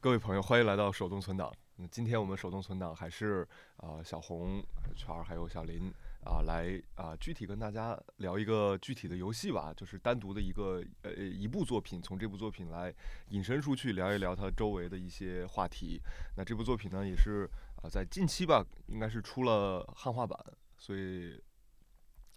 [0.00, 1.52] 各位朋友，欢迎来到手动存档。
[1.74, 3.46] 那今天我们手动存档还是
[3.78, 5.92] 啊、小红、圈儿还有小林
[6.24, 12.94] 啊、来啊、具体跟大家聊一个具体的游戏吧，就是单独的一个呃一部作品，从这部作品来
[13.30, 16.00] 引申出去聊一聊它周围的一些话题。
[16.36, 17.50] 那这部作品呢，也是
[17.82, 20.38] 啊、在近期吧，应该是出了汉化版，
[20.76, 21.42] 所以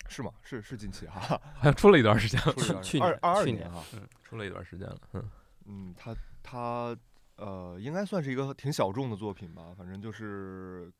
[0.09, 0.33] 是吗？
[0.41, 3.83] 是是近期哈，好 像出了一段时间了， 出了一段 去年二二二年年哈。
[3.93, 5.29] 嗯，出了一段时间了，嗯，
[5.65, 6.97] 嗯，他他
[7.41, 10.91] 呃，应该算是一个挺小众的作品吧，反正就是，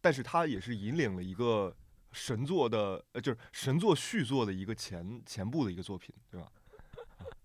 [0.00, 1.72] 但是他也是引领了一个
[2.10, 6.50] 神作的，呃，就是神作续作的一个前前部的一个作品，对吧？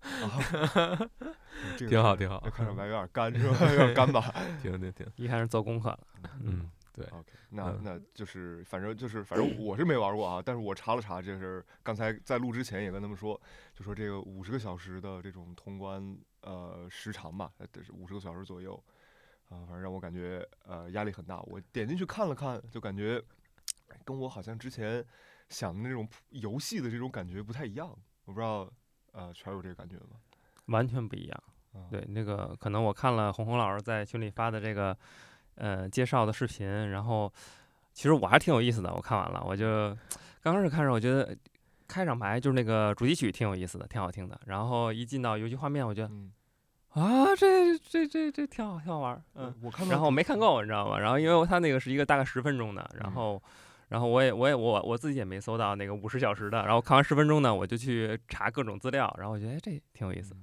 [0.00, 3.70] 啊，嗯这个是挺好挺好这看着白有点干是吧？
[3.70, 6.00] 有点干吧挺挺挺，一开始做功课了，
[6.42, 13.40] 嗯，对，？OK，那嗯那就是反正就是反正我是没玩过啊，但是我查了查，这是刚才在录之前也跟他们说，
[13.74, 18.74] 就说这个五十个小时的这种通关呃时长吧，得，是五十个小时左右，
[19.48, 21.40] 啊、反正让我感觉呃压力很大。
[21.42, 23.22] 我点进去看了看，就感觉
[24.04, 25.04] 跟我好像之前
[25.48, 27.88] 想的那种游戏的这种感觉不太一样。
[28.24, 28.70] 我不知道
[29.12, 30.16] 呃全有这个感觉吗？
[30.66, 31.42] 完全不一样。
[31.72, 34.96] 啊，对，那个可能我看了红红老师在群里发的这个
[35.54, 37.32] 呃介绍的视频，然后
[37.92, 38.92] 其实我还挺有意思的。
[38.92, 39.96] 我看完了，我就
[40.40, 41.36] 刚开始看着，我觉得
[41.90, 44.40] 开场白就是那个主题曲挺有意思的，挺好听的。
[44.46, 46.30] 然后一进到游戏画面，我觉得嗯，
[46.90, 49.22] 啊，这这这这挺好，挺好玩儿。
[49.34, 50.98] 嗯，我看到然后我没看够，你知道吗？
[50.98, 53.42] 然后因为它那个是一个大概十分钟的，然嗯后，
[53.88, 60.34] 然后我也我也我我自己也没搜到那个五十小时的，然后看完十分钟呢，我就去查各种资料，然后我觉得哎这挺有意思。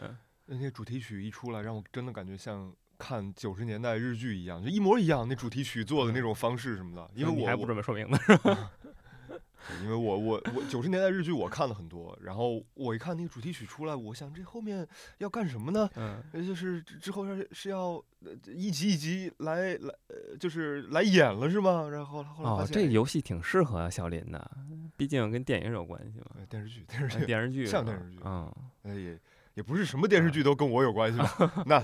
[0.00, 0.16] 嗯
[0.48, 5.26] 那些主题曲一出来，让我真的感觉像看九十年代日剧一样，就一模一样。
[5.28, 8.36] 那主题曲做的那种方式什么的，因为我还不准备说明白，对
[9.82, 14.86] 因为我我我九十年代日剧我看了很多，然后我一看那个主题曲出来，我想这后面
[15.18, 15.88] 要干什么呢？
[15.96, 21.88] 嗯呃就是之之后是是要呃一集一集来来呃就是来演了是吗？
[21.90, 24.50] 然后后来发哦，现这游戏挺适合小林的，
[24.96, 28.52] 毕竟跟电影有关系嘛，呃电视剧电视呃剧电视剧像电视剧嗯，
[28.82, 29.18] 呃也
[29.54, 31.64] 也不是什么电视剧都跟我有关系吧？
[31.66, 31.80] 那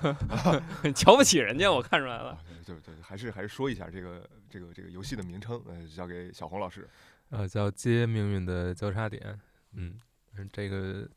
[0.93, 6.88] 瞧不起人家，我看出来了对对，还是还是说一下这个这个这个游戏的名称，呃，交给小红老师。
[7.32, 9.41] 呃，叫接命运的交叉点，
[9.72, 9.98] 嗯，
[10.37, 11.09] 嗯这个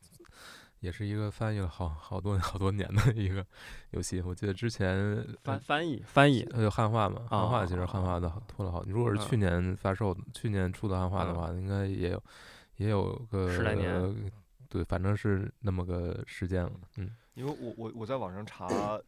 [0.80, 3.46] 也是一个翻译了好好多好多年的一个
[3.90, 11.36] 游戏，我记得之前翻翻译翻译，它就汉化嘛，汉化其实哦汉化的拖了好，如果是去嗯年发售的，去年出的汉化的嗯。
[11.36, 12.22] 话，应该也有
[12.76, 14.32] 也有个十来年，
[14.70, 18.98] 对，反正是那么个时间了，嗯，因为我我我在网上查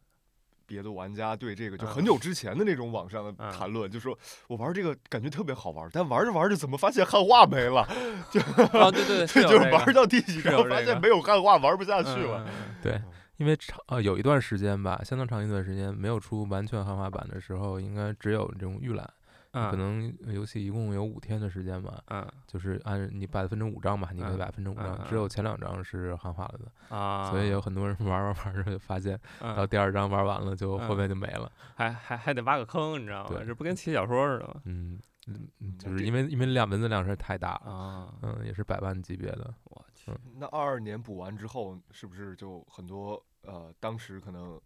[0.69, 4.15] 别的玩家对这个就嗯很久之前的那种网上的嗯谈论，就说
[4.47, 7.81] 我玩这个感觉特别好玩，但玩着玩着怎么发现汉化没了？
[8.73, 12.45] 哦对对， 是有就是玩到第几是有章发这个现没有汉化玩不下去了。
[12.83, 13.01] 对，
[13.37, 19.09] 因为长呃有一段时间吧，相当长一段时间没有出完全汉化版的时候，应该只有这种预览，
[19.51, 22.25] 嗯可能游戏一共有五天的时间吧，嗯。
[22.45, 33.29] 就是按你把它分成五章吧，你可以嗯把它分成五章，嗯只有前两章是汉化了的，啊，所以有很多人玩玩玩着就发现到嗯第二章玩完了就后嗯面就没了，还还还得挖个坑，你知道吗？
[33.29, 33.45] 对？
[33.45, 34.61] 这不跟写小说似的吗？
[34.65, 44.59] 嗯嗯嗯，就是因为因为量文字量实在太大了，啊，嗯，也是百万级别的，我去，那二二年补完之后，是不是就很多呃当时可能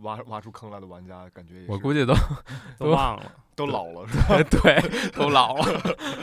[0.00, 2.14] 挖挖出坑来的玩家，感觉也是我估计都
[2.78, 3.32] 都忘了。
[3.54, 4.40] 都老了是吧？
[4.62, 5.80] 对都老了，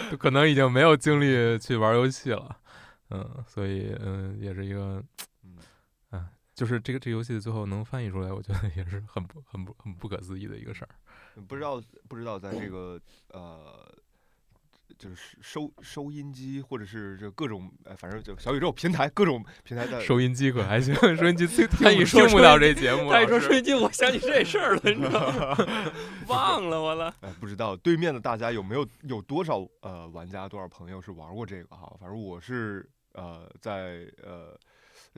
[0.09, 2.57] 就 可能已经没有精力去玩游戏了，
[3.09, 5.03] 嗯，所以嗯，也是一个
[5.43, 5.57] 嗯
[6.11, 10.89] 啊，就是这个这个游戏最后能翻译出来，我觉得也是很不很不很不可思议的一个事儿。
[11.45, 12.97] 不知道不知道在这个
[13.33, 13.85] 呃，
[14.97, 25.57] 就是收收音机或者是这各种呃，反正就小宇宙平台各种平台的收音机可还行， 收音机听他一听说听不到这节目他一说收音机，我想起这事儿了，你知道吗？
[26.27, 27.13] 忘了我了。
[27.21, 31.93] 哎，不知道对面的大家有没有有多少呃玩家多少朋友是玩过这个哈？
[31.99, 34.57] 反正我是呃在呃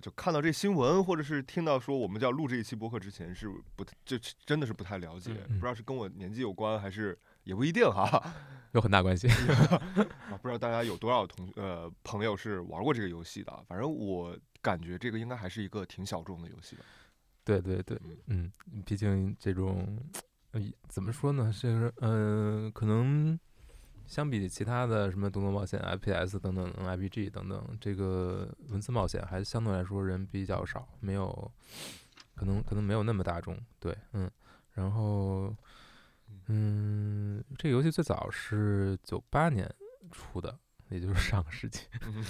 [0.02, 8.22] 就看到这新闻或者是听到说我们就要录这一期播客之前是不太就真的是不太了解，嗯不知道是跟我年纪有关还是也不一定哈。
[8.74, 9.28] 有很大关系。
[10.30, 13.64] 啊，不知道大家有多少同呃朋友是玩过这个游戏的啊？
[13.68, 16.84] 反正我感觉这个应该还是一个挺小众的游戏吧。
[17.46, 17.98] 对对对，
[18.28, 18.52] 嗯，
[18.86, 19.98] 毕竟这种，
[20.52, 21.52] 呃，怎么说呢？
[21.52, 23.40] 是嗯，可能
[24.06, 31.52] 相比其他的什么动作冒险、FPS 等等 RPG 等等，这个文字冒险还相对来说人比较少，没有，
[32.36, 33.58] 可能可能没有那么大众。
[33.80, 34.30] 对，嗯，
[34.74, 35.56] 然后，
[36.48, 39.70] 嗯，这个游戏最早是九八年
[40.12, 40.58] 出的。
[40.90, 42.24] 也就是上个世纪，嗯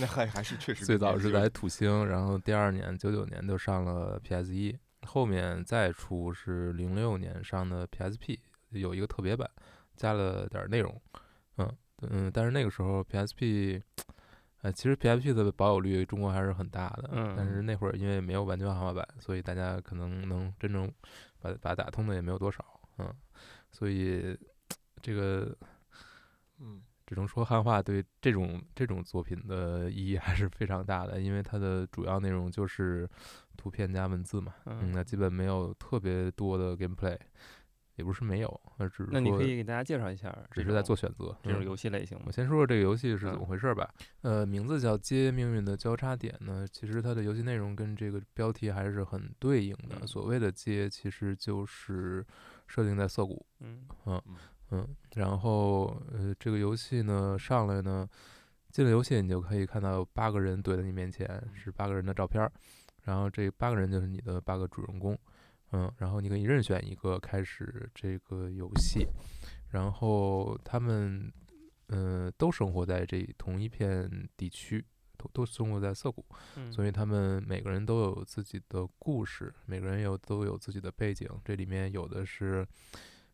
[0.00, 8.38] 那还还是确实最早是在土星，然后第二年九九年就上了 PS 一，后面再出是零六年上的 PSP，
[8.70, 9.50] 有一个特别版，
[9.96, 10.96] 加了点儿内容。
[11.56, 13.82] 嗯嗯，但是那个时候 PSP，
[14.60, 17.10] 呃，其实 PSP 的保有率中国还是很大的。
[17.10, 20.88] 嗯但是那会儿因为没有完全豪华版，所以大家可能能真正
[21.40, 22.64] 把把它打通的也没有多少。
[22.98, 23.14] 嗯，
[23.70, 24.36] 所以
[25.00, 25.56] 这个
[26.58, 33.08] 嗯只能说汉化对这种这种作品的意义还是非常大的，因为它的主要内容就是
[33.56, 37.18] 图片加文字嘛，嗯，那基本没有特别多的 gameplay，
[37.96, 41.26] 也不是没有，而只是那你可以给大家介绍一下，只是在做选择。
[41.26, 42.32] 嗯这种游戏类型吗我？
[42.32, 43.92] 先说说这个游戏是怎么嗯回事儿吧。
[44.22, 49.98] 呃，名字叫《接命运的交叉点》呢，其实它的游戏内容跟这个标题还是很对应的。
[50.00, 52.24] 嗯所谓的“接”，其实就是
[52.72, 53.44] 设定在涩谷。
[53.60, 53.86] 嗯
[54.70, 58.08] 嗯，然后呃，这个游戏呢上来呢，
[58.70, 62.50] 进了游戏你就可以看到有八个人怼在你面前，是八个人的照片儿，
[63.02, 65.18] 然后这八个人就是你的八个主人公，
[65.72, 69.06] 嗯，然后你可以任选一个开始这个游戏，
[69.68, 71.30] 然后他们
[71.88, 74.82] 呃都生活在这同一片地区。
[75.22, 76.24] 都都生活在涩谷，
[76.56, 81.28] 嗯，所以他们每个人都有自己的故事，每个人有都有自己的背景。
[81.44, 82.64] 这里面有的是，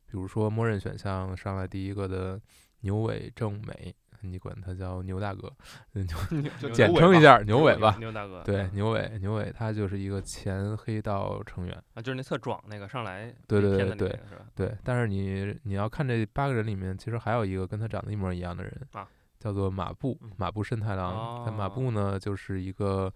[0.06, 2.40] 比如说默认选项上来第一个的
[2.80, 5.52] 牛尾正美，你管他叫牛大哥，
[6.72, 7.96] 简称一下牛尾吧。
[7.98, 11.82] 牛大哥，对，嗯牛尾，牛尾他就是一个前黑道成员。
[11.94, 14.20] 啊，就是那特壮那个上来对对对对？
[14.54, 19.08] 对，但是你你要看这八个人里面，其实还有一个跟他长得一模一样的人，啊
[19.38, 21.44] 叫做马布嗯，马布慎太郎。
[21.44, 23.12] 他马哦布呢，就是一个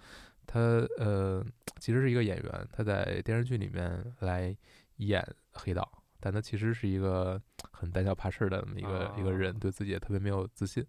[0.46, 0.60] 他
[0.98, 1.44] 呃，
[1.78, 4.56] 其实是一个演员，他在电视剧里面来
[4.96, 5.86] 演黑道，
[6.20, 7.40] 但他其实是一个
[7.72, 10.84] 很胆小怕事儿的一个、一个人，哦对自己也特别没有自信，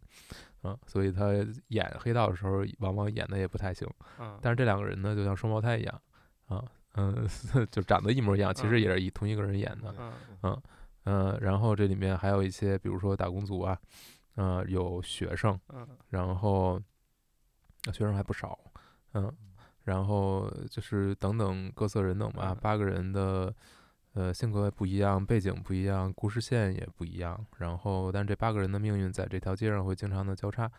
[0.63, 1.31] 嗯，所以他
[1.69, 3.87] 演黑道的时候，往往演的也不太行。
[4.19, 6.01] 嗯，但是这两个人呢，就像双胞胎一样，
[6.47, 6.63] 啊，
[6.95, 7.27] 嗯，
[7.71, 9.93] 就长得一模一样，其实嗯也是以同一个人演的。
[10.43, 10.61] 嗯
[11.05, 13.77] 嗯，然后这里面还有一些，比如说打工族啊，
[14.35, 15.87] 呃，有学生，嗯。
[16.09, 16.81] 然后
[17.85, 18.57] 呃学生还不少，
[19.13, 19.31] 嗯，
[19.83, 23.53] 然后就是等等各色人等吧，嗯八个人的
[24.13, 30.71] 呃性格不一样，背景不一样，故事线也不一样，然后但这八个人的命运在这条街上会经常的交叉，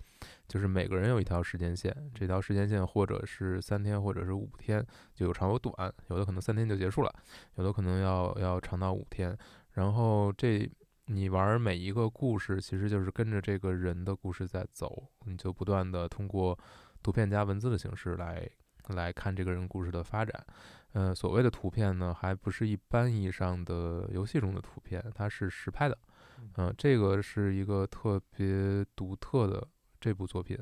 [0.48, 4.84] 就是每个人有一条时间线，这条时间线或者是三天，或者是五天，
[5.14, 7.14] 就有长有短，有的可能三天就结束了，
[7.56, 9.36] 有的可能要要长到五天，
[9.72, 10.70] 然后这。
[11.06, 16.58] 你玩儿每一个故事，其实就是跟着这个人的故事在走，你就不断的通过
[17.02, 18.48] 图片加文字的形式来
[18.88, 20.46] 来看这个人故事的发展。
[20.92, 25.98] 呃，所谓的图片呢，还不是一般意义上的游戏中的图片，它是实拍的。
[26.56, 29.66] 嗯、这个是一个特别独特的
[30.00, 30.58] 这部作品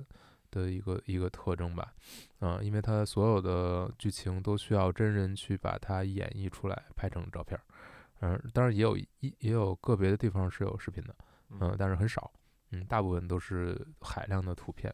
[0.51, 1.93] 的一个一个特征吧。
[2.41, 7.63] 嗯、因为它所有的剧情都需要真人去把它演绎出来，拍成照片儿。
[8.23, 11.15] 嗯、当然也有一也有个别的地方是有视频的，
[11.61, 12.33] 嗯、但是很少。
[12.71, 14.91] 嗯，大部分都是海量的图片。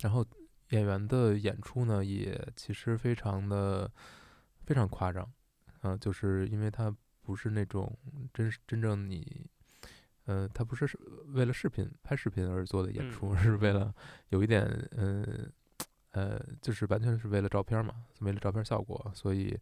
[0.00, 0.26] 然后
[0.70, 3.88] 演员的演出呢，也其实非常的
[4.64, 5.30] 非常夸张，
[5.82, 6.92] 嗯、就是因为他
[7.22, 7.96] 不是那种
[8.34, 9.46] 真实真正你，
[10.24, 10.98] 呃，他不是是
[11.28, 13.94] 为了视频拍视频而做的演出，嗯是为了
[14.30, 14.64] 有一点，
[14.96, 15.52] 嗯
[16.12, 19.56] 呃，就是完全是为了照片嘛，为了照片效果，所以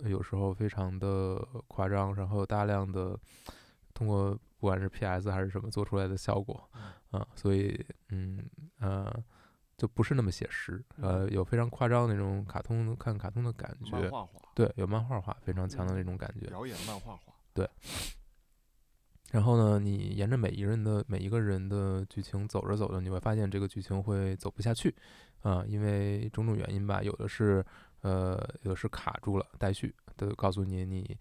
[0.00, 1.36] 有时候非常的
[1.68, 3.18] 夸张，然后有大量的
[3.94, 6.68] 通过不管是 PS 还是什么做出来的效果，
[7.10, 8.44] 啊，所以嗯
[8.78, 9.12] 呃
[9.76, 16.46] 就不是那么写实，呃，有非常夸张的那种卡通看卡通的感觉，漫画化，对，有漫画化非常强的嗯那种感觉。
[16.46, 17.32] 表演漫画化，
[19.32, 24.94] 然后呢，你沿着每一个人的每一个人的剧情走着走着，你会发现这个剧情会走不下去，
[25.40, 27.64] 啊、因为种种原因吧，有的是
[28.02, 31.18] 呃，有的是卡住了待续，都告诉你你。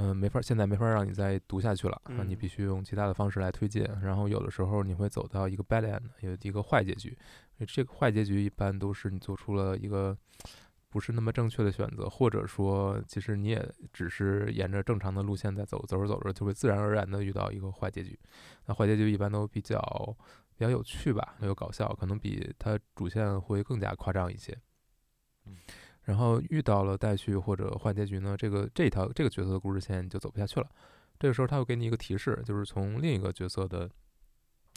[0.00, 2.22] 嗯、没法，现在没法让你再读下去了那！
[2.22, 3.82] 你嗯必须用其他的方式来推进。
[4.00, 7.18] 然后有的时候你会走到一个 bad end，有一个坏结局。
[7.66, 10.16] 这个坏结局一般都是你做出了一个
[10.88, 18.16] 不是那么正确的选择，或者说其实你也只是沿着正常的路线在走，走着走着就会自然而然的遇到一个坏结局。
[18.66, 20.16] 那坏结局一般都比较
[20.56, 24.56] 比较有趣吧，有搞笑，可能比它主线会更加夸张一些。
[25.44, 25.56] 嗯
[26.08, 30.66] 然后遇到了待续或者坏结局呢，这个这条这个角色的故事线就走不下去了。
[31.18, 33.86] 这个时候他会给你一个提示，就是从另一个角色的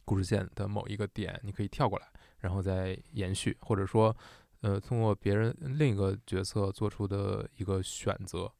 [0.03, 2.05] 故事线的某一个点，你可以跳过来，
[2.39, 4.13] 然后再延续，或者说，
[4.59, 8.51] 呃，通过别人另一个角色做出的一个选择，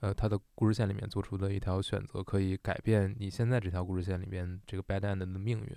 [0.00, 5.76] 呃，他的故事线里面做出的一条选择，可以改变你现在这条故事线里面这个 bad end 的命运。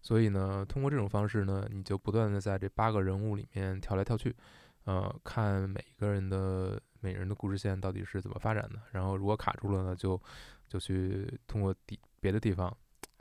[0.00, 4.34] 所以呢，通过这种方式呢，你就不断的在这八个人物里面跳来跳去，
[4.84, 10.20] 呃，看每一个人的每人的故事线到底是怎么发展的，然后如果卡住了呢，就
[10.66, 12.74] 就去通过地别的地方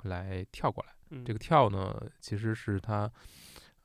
[0.04, 0.94] 来跳过来。
[1.26, 3.12] 这个跳呢，其实是他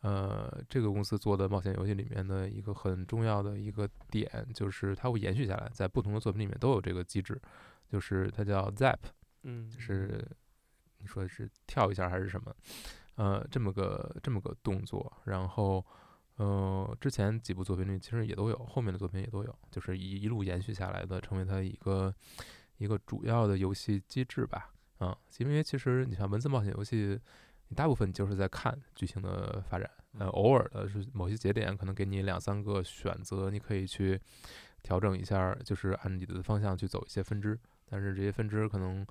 [0.00, 7.40] 呃这个公司做的冒险游戏里面的一个很重要的一个点，就是它会延续下来，在不同的作品里面都有这个机制，
[7.88, 8.98] 就是它叫 Zap，
[9.42, 10.22] 嗯，是
[10.98, 12.54] 你说的是跳一下还是什么？
[13.14, 15.84] 呃，这么个这么个动作，然后
[16.36, 22.14] 呃之前几部作品里其实也都有，后面的作品也都有，就是一一路延续下来的，成为它一个
[22.78, 24.70] 一个主要的游戏机制吧。
[24.98, 27.18] 啊，因为其实你像文字冒险游戏，
[27.68, 34.18] 你大部分就是在看剧情的发展，呃，偶尔的是某些节点可能给你两三个选择，你可以去
[34.82, 39.04] 调整一下，就是按你的方向去走一些分支，但是这些分支可能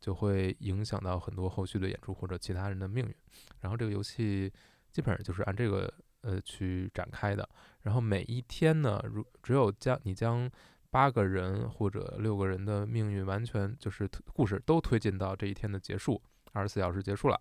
[0.00, 3.14] 就会影响到很多后续的演出或者其他人的命运。
[3.60, 4.50] 然后这个游戏
[4.90, 5.92] 基本上就是按这个
[6.26, 7.48] 呃去展开的，
[7.82, 10.50] 然后每一天呢，如只有将你将
[10.90, 16.20] 八个人或者六个人的命运完全就是故事都推进到这一天的结束，
[16.52, 17.40] 二十四小时结束了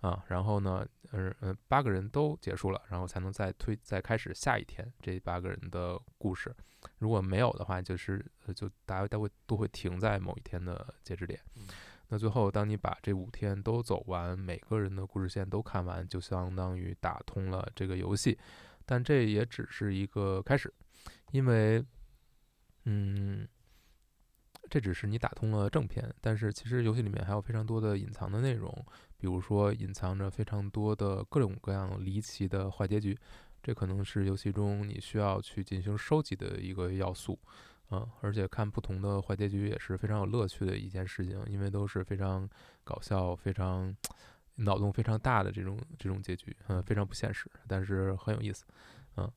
[0.00, 6.54] 啊，然后呢，呃呃，八个人都结束了，然后才能再推再开始下一天这八个人的故事。
[6.98, 8.24] 如果没有的话，就是
[8.54, 11.40] 就大家都会都会停在某一天的截止点。
[12.08, 18.38] 那最后，当你把这五天都走完，每个人的故事线都看完，就相当于打通了这个游戏。
[18.86, 20.72] 但这也只是一个开始，
[21.32, 21.84] 因为。
[22.86, 23.48] 嗯，
[24.68, 28.70] 这只是你打通了正片，但是其实游戏里面还有非常多的隐藏的内容，
[29.16, 33.18] 比如说隐藏着非常多的各种各样离奇的坏结局，
[33.62, 37.38] 这可能是游戏中你需要去进行收集的一个要素，
[37.90, 42.48] 嗯，而且看不同的坏结局也是非常有乐趣的一件事情，因为都是非常
[42.82, 43.94] 搞笑、非常
[44.56, 48.64] 脑洞非常大的这种这种结局，嗯，非常不现实，但是很有意思，
[49.16, 49.30] 嗯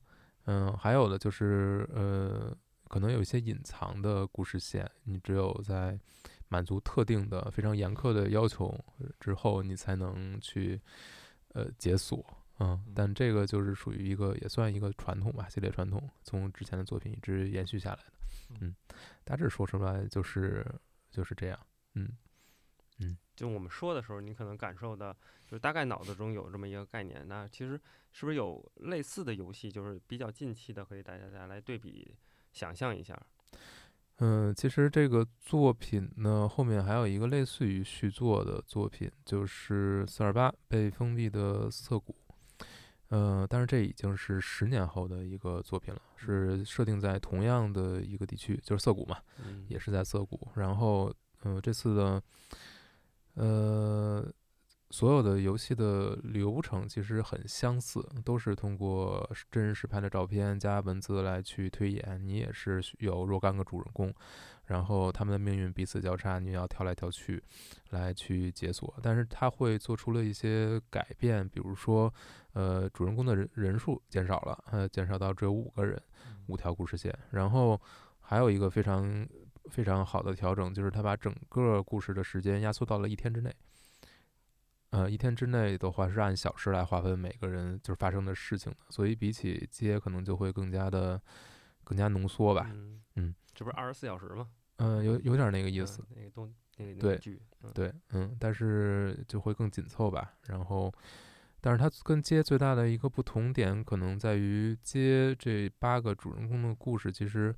[0.44, 2.56] 嗯，还有的就是呃。
[2.90, 6.00] 可能有一些隐藏的故事线，你只有在
[6.48, 8.74] 满足特定的非常严苛的要求
[9.20, 10.80] 之后，你才能去
[11.52, 12.24] 呃解锁。
[12.60, 18.12] 嗯，但这个就是属于一个也算一个传统吧，系列传统，从之前的作品一直延续下来的。
[18.60, 18.74] 嗯，
[19.24, 20.66] 大致说出来就是
[21.10, 21.58] 就是这样。
[21.94, 22.08] 嗯
[22.98, 25.12] 嗯，就我们说的时候，你可能感受到，
[25.46, 27.26] 就是大概脑子中有这么一个概念。
[27.28, 27.80] 那其实
[28.12, 32.16] 是不是有类似的游戏，就是比较近期的，可以大家再来对比？
[32.50, 33.14] 想象一下，
[34.16, 42.16] 嗯，其实这个作品呢，后面还有一个类似于续作的作品，就是四二八被封闭的涩谷，
[43.08, 49.18] 呃，但是这已经是十年后的一个作品了，是设定在同样的一个地区，就是涩谷嘛，
[49.68, 50.48] 也是在涩谷。
[50.54, 51.12] 然后，
[51.44, 52.22] 嗯，这次的，
[53.34, 54.32] 呃。
[54.90, 62.18] 所有的游戏的流程其实很相似，都是通过真人实拍的照片加文字来去推演。
[62.26, 64.10] 你也是有若干个主人公，
[64.64, 67.44] 然后他们的命运彼此交叉，你要跳来跳去
[67.90, 68.98] 来去解锁。
[69.02, 72.10] 但是他会做出了一些改变，比如说，
[72.58, 75.96] 呃，主人公的人人数减少了，呃，减少到只有五个人，
[76.48, 77.16] 五条故事线。
[77.30, 77.80] 然后
[78.18, 79.24] 还有一个非常
[79.70, 83.54] 非常好的调整，就是他把整个故事的时间压缩到了一天之内。
[84.90, 91.22] 呃，一天之内的话是按小时来划分每个人就是发生的事情的，所以比起街可能就会更加的
[91.84, 92.68] 更加浓缩吧。
[93.14, 94.48] 嗯，这不是二十四小时吗？
[94.78, 96.04] 嗯，有有点那个意思。
[96.12, 97.40] 那个东那个对剧，
[97.72, 100.34] 对，嗯，但是就会更紧凑吧。
[100.48, 100.92] 然后，
[101.60, 107.54] 但是它跟街最大的一个不同点可能在于街这八个主人公的故事，其实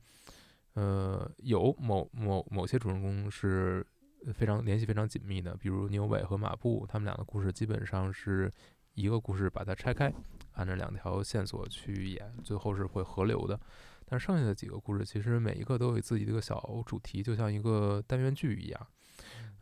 [0.75, 3.87] 呃有某某某些主人公是。
[4.35, 8.53] 非常联系非常紧密的，比如牛尾和马布，他们俩的故事基本上是
[8.93, 10.13] 一个故事，把它拆开，
[10.53, 13.59] 按照两条线索去演，最后是会合流的。
[14.05, 18.87] 但剩下的几个故事，其实每一个都有自己的一个小主题，就像一个单元剧一样，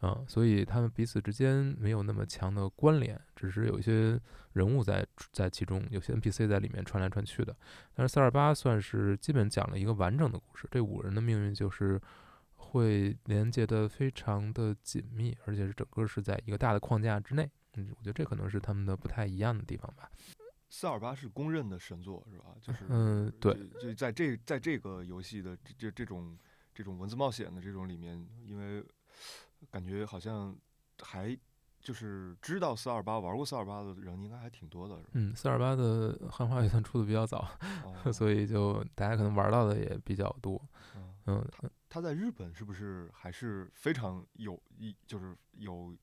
[0.03, 4.21] 嗯，所以他们彼此之间没有那么强的关联，只是有一些
[4.53, 7.57] 人物在在其中，有些 NPC 在里面穿来穿去的。
[7.95, 12.01] 但是四二八算是基本讲了一个完整的故事，这五人的命运就是。
[12.61, 17.49] 会连接的非常的紧密，而且是整个是在一个大的框架之内。
[17.77, 20.11] 嗯，我觉得这可能是他们的不太一样的地方吧。
[20.69, 22.55] 四二八是公认的神作，是吧？
[22.61, 26.37] 就是嗯，对，就在这在这个游戏的这这种
[26.75, 28.85] 这种文字冒险的这种里面，因为
[29.71, 30.57] 感觉好像
[31.01, 31.37] 还
[31.81, 35.01] 就是知道四二八玩过四二八的人应该还挺多的。
[35.13, 37.49] 嗯，四二八的 汉化也算出的比较早，
[38.13, 40.61] 所以就大家可能玩到的也比较多。
[41.27, 41.45] 嗯。
[41.91, 45.97] 他在日本是不是还是非常有一就是有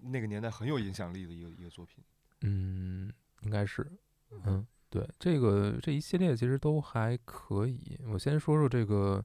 [0.00, 2.02] 那个年代很有影响力的一个一个作品？
[2.42, 3.86] 嗯，应该是，
[4.30, 7.98] 嗯，对，这个这一系列其实都还可以。
[8.12, 9.24] 我先说说这个，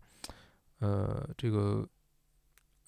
[0.79, 1.87] 呃，这个，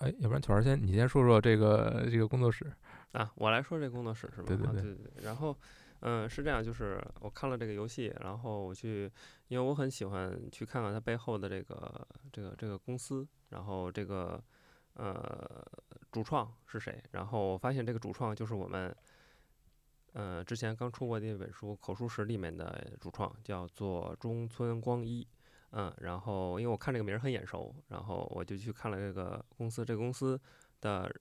[0.06, 2.72] 哎，要不然全儿先你先说说这个这个工作室
[3.14, 4.46] 啊，我来说这工作室是吧？
[4.48, 5.24] 对对对对对。
[5.24, 5.58] 然后，
[6.02, 9.12] 嗯，是这样，就是我看了这个游戏，然后我去，
[9.48, 14.40] 因为我很喜欢去看看它背后的这个这个这个公司，然后这个
[14.94, 15.66] 呃
[16.12, 18.96] 主创是谁，然后我发现这个主创就是我们。
[20.18, 25.28] 嗯，之前刚出过的一本书《口述史》里面的主创叫做中村光一，
[25.78, 30.40] 嗯，然后因为我看这个名儿很眼熟，然后我就去看了这个公司，这个公司
[30.80, 31.14] 的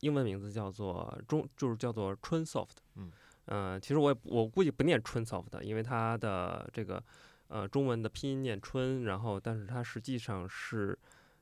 [0.00, 3.12] 英文名字叫做中，就是叫做春 soft，嗯，
[3.44, 7.02] 呃，其实我也我估计不念春 soft，因为它的这个
[7.48, 10.98] 呃中文的拼音念春，然后但是它实际上是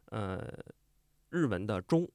[0.07, 0.45] 呃
[1.31, 2.09] 日文的中，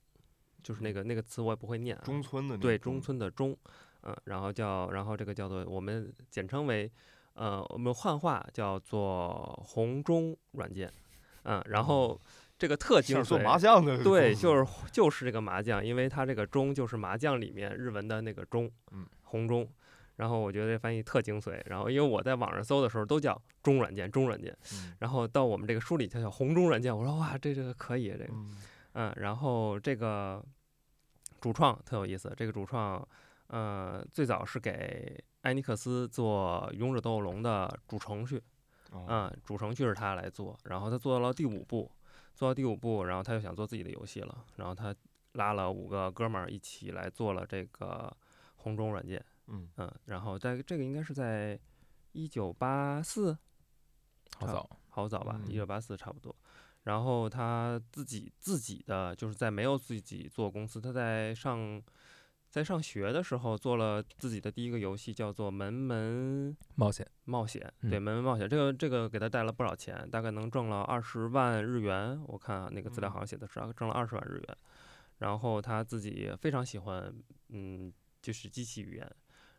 [0.61, 3.57] 就是那个那个词我也不会念，中村的对中村的中。
[4.03, 6.91] 嗯，然后叫，然后这个叫做我们简称为，
[7.33, 10.91] 呃，我们幻化叫做红中软件，
[11.43, 12.19] 嗯，然后
[12.57, 19.67] 这个特精髓，做麻将的，对， 就是就是这个麻将，因为它这个中就是麻将里面日文的那个中，嗯，红中，
[20.17, 24.55] 然后我觉得这翻译特精髓，然后因为我在网上搜的时候都叫中软件，中软件，
[24.99, 28.33] 然后到我们这个书里它叫红中软件，我说哇，这这个可以，这个，
[28.93, 30.43] 嗯，然后这个
[31.39, 33.07] 主创特有意思，这个主创。
[33.53, 38.39] 呃，最早是给艾尼克斯做《勇者斗恶龙》的主程序，
[38.91, 41.91] 嗯，主程序是他来做，然后他做到了第五部，
[42.35, 44.95] 做到第五部，然后他就想做自己的游戏了，然后他
[45.33, 48.15] 拉了五个哥们儿一起来做了这个
[48.57, 49.67] 红中软件，嗯。
[49.77, 51.59] 嗯，然后在这个应该是在
[52.11, 53.35] 一九八四，
[54.37, 56.35] 好早，好早吧，一九八四差不多，
[56.83, 61.81] 然后他自己自己的就是在没有自己做公司，他在上。
[62.51, 67.05] 在上学的时候做了自己的第一个游戏，叫做《门门冒险》。
[67.23, 72.21] 冒险，对，门门冒险，这个这个给他带了不少钱，大概能挣了二十万日元。
[72.27, 74.57] 我看那个资料好像写的是啊挣了二十万日元。
[75.19, 77.13] 然后他自己非常喜欢，
[77.49, 79.09] 嗯，就是机器语言，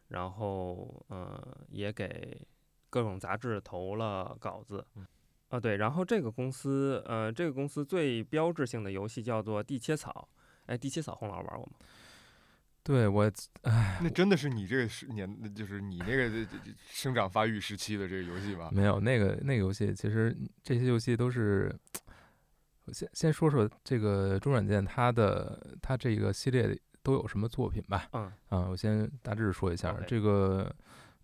[0.08, 1.40] 然后嗯，
[1.70, 2.46] 也给
[2.90, 4.84] 各种杂志投了稿子。
[5.48, 10.28] 啊，对，然后这个公司，呃，这个公司最标志性的游戏叫做《地切草》。
[10.66, 11.72] 哎，《地切草》洪老师玩过吗？
[12.84, 13.30] 对我，
[13.62, 16.28] 哎，那真的是你这个时年，就是你那个
[16.90, 18.70] 生长发育时期的这个游戏吗？
[18.72, 21.72] 没有，那个那个游戏，其实这些游戏都是，
[22.92, 28.08] 先先说说这个中软件，它的它这个系列都有什么作品吧？
[28.14, 30.74] 嗯，啊，我先大致说一下，这个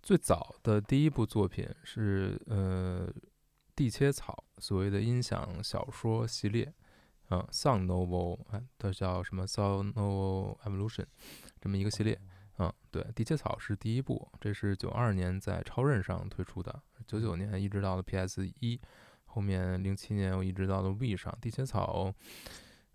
[0.01, 3.12] 最早的第一部作品是呃
[3.75, 6.73] 地切草所谓的音响小说系列，
[7.31, 8.38] 嗯，Sound Novel，
[8.79, 11.07] 它叫什么 Sound Novel Evolution。
[11.61, 12.18] 这么一个系列，
[12.59, 18.81] 嗯，对，地切草是第一部，这是九二年在超任上推出的，九九年一直到了 PS 一，
[19.25, 21.37] 后面零七年我一直到了 V 上。
[21.40, 22.12] 地切草，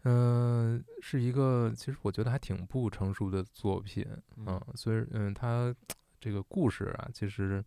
[0.04, 4.06] 嗯，是一个其实我觉得还挺不成熟的作品，
[4.38, 5.74] 嗯，所以嗯，它
[6.20, 7.64] 这个故事啊，其实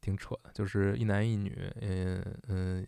[0.00, 2.86] 挺扯的，就是一男一女，嗯嗯，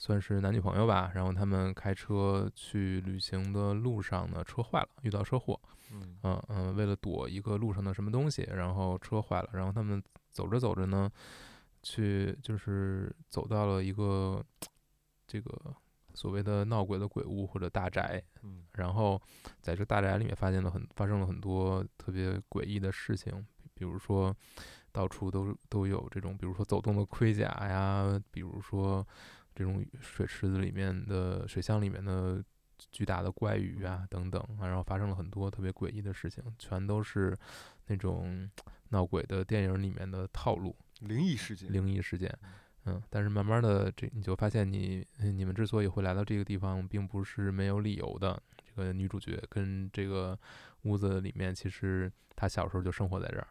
[0.00, 5.60] 算是男女朋友吧，然后他们开车去旅行的路上呢，车坏了，遇到车祸。
[5.92, 6.16] 嗯
[6.48, 11.10] 嗯为了躲一个路上的什么东西，然后车坏了，然后他们走着走着呢，
[11.82, 14.42] 去就是走到了一个
[15.26, 15.52] 这个
[16.14, 19.20] 所谓的闹鬼的鬼屋或者大宅，嗯，然后
[19.60, 24.34] 在这大宅里面发现了很发生了很多特别诡异的事情，比如说
[24.92, 29.06] 到处都都有这种，比如说走动的盔甲呀，比如说
[29.54, 32.42] 这种水池子里面的水箱里面的。
[32.90, 37.36] 巨大的怪鱼啊，等等啊，然后发生了很多特别诡异的事情，全都是
[37.88, 38.50] 那种
[38.88, 42.34] 闹鬼的电影里面的套路，灵异事件，灵异事件，
[42.86, 48.42] 嗯，但是慢慢的，这你就发现，你你们之所以会来到这个地方，并不是没有理由的。
[48.64, 50.36] 这个女主角跟这个
[50.84, 53.48] 屋子里面，其实她小时候就生活在这儿，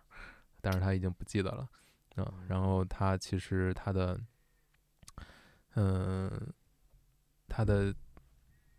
[0.59, 1.69] 但是她已经不记得了，
[2.17, 4.19] 嗯，然后她其实她的，
[5.75, 6.53] 嗯，
[7.47, 7.93] 他的。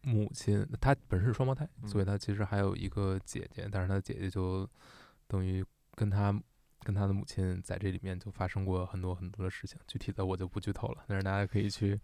[0.02, 4.66] 母亲，他本身是双胞胎，所以他其实还有一个姐姐，但是他姐姐就
[5.26, 5.62] 等于
[5.94, 6.32] 跟他
[6.82, 12.00] 跟他的母亲在这里面就发生过很多很多的事情，具体的我就不剧透了，但是大家可以去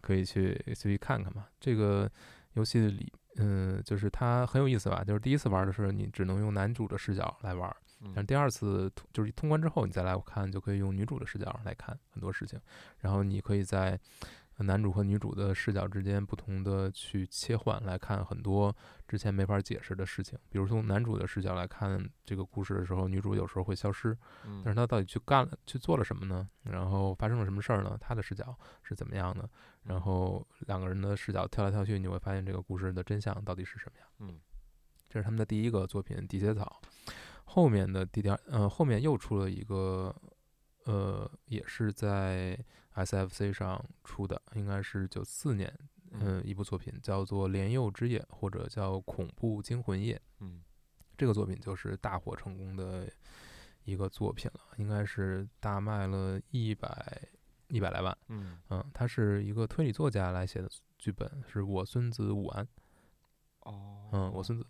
[0.00, 1.46] 可以去去看看嘛。
[1.60, 2.10] 这个
[2.54, 5.04] 游戏里，嗯，就是它很有意思吧？
[5.04, 7.70] 就是第一次玩的时候，你只能用男主的视角来玩，
[8.02, 12.60] 但是第二次就是通关之后，你再来看就可以用女主的视角来看很多事情，
[12.98, 13.98] 然后你可以在。
[14.62, 18.76] 男主和女主的视角之间不同的去切换来看很多
[19.08, 20.38] 之前没法解释的事情。
[20.50, 26.46] 比如从男主的视角来看这个故事的时候，女主有时候会消失，嗯但是她到底去干了去做了什么呢？
[26.64, 27.96] 然后发生了什么事儿呢？
[27.98, 29.48] 她的视角是怎么样的？
[29.84, 34.06] 然后两个人的视角跳来跳去，你会发现这个故事的真相到底是什么样。
[34.18, 34.38] 嗯
[35.08, 36.82] 这是他们的第一个作品《地铁草》，
[37.52, 40.14] 后面的第二呃后面又出了一个
[40.84, 42.56] 呃也是在
[42.94, 45.72] SFC 上出的，应该是九四年，
[46.12, 50.14] 嗯、一部作品叫做《莲幼之夜》或者叫《恐怖惊魂夜》。
[50.38, 50.62] 嗯
[51.18, 53.10] 这个作品就是大火成功的
[53.84, 57.28] 一个作品了，应该是大卖了一百
[57.66, 58.16] 一百来万。
[58.28, 62.66] 嗯嗯，他是一个推理作家来写的剧本，是我孙子武安。
[63.60, 64.64] 哦，嗯，我孙子，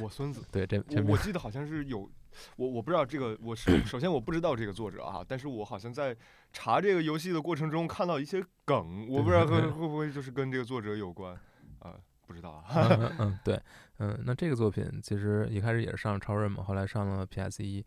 [0.00, 2.10] 我孙子，对这我我记得好像是有，
[2.56, 6.16] 我我不知道这个，我是首先我不知道这个作者啊，但是我好像在
[6.52, 11.34] 查这个游戏的过程中看到一些梗，我不知道会会不会就是跟这个作者有关
[11.80, 11.94] 啊、
[12.26, 12.64] 不知道啊。
[12.90, 13.60] 嗯嗯嗯，对，
[13.98, 17.84] 嗯，那这个作品其实一开始也是上了超人嘛，后来上了 PS 一，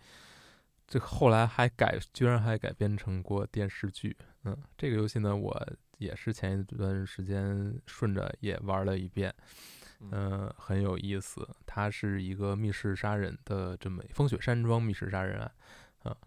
[0.87, 4.15] 这后来还改，居然还改编成过电视剧。
[4.43, 9.33] 嗯，这个游戏呢，我也是前一段时间顺着也玩了一遍，
[9.99, 11.47] 嗯、很有意思。
[11.65, 15.51] 它是一个密室杀人的这么风雪山庄密室杀人案。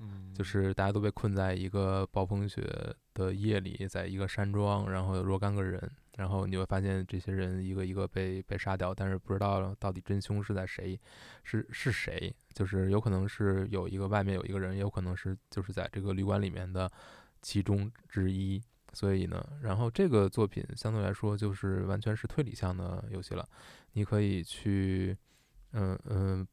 [0.01, 2.63] 嗯，就是大家都被困在一个暴风雪
[3.15, 5.81] 的夜里，在一个山庄，然后有若干个人，
[6.17, 10.99] 然后你会发现这些人一个一个被被杀掉，但是不知道到底真凶是在谁，
[11.45, 16.91] 是是谁，就是有可能是有一个外面有一个人，也有可能是就是在这个旅馆里面的
[17.41, 18.61] 其中之一。
[18.93, 23.49] 所以呢，然后这个作品相对来说就是完全是推理向的游戏了，
[23.93, 25.17] 你可以去，
[25.73, 26.47] 嗯嗯，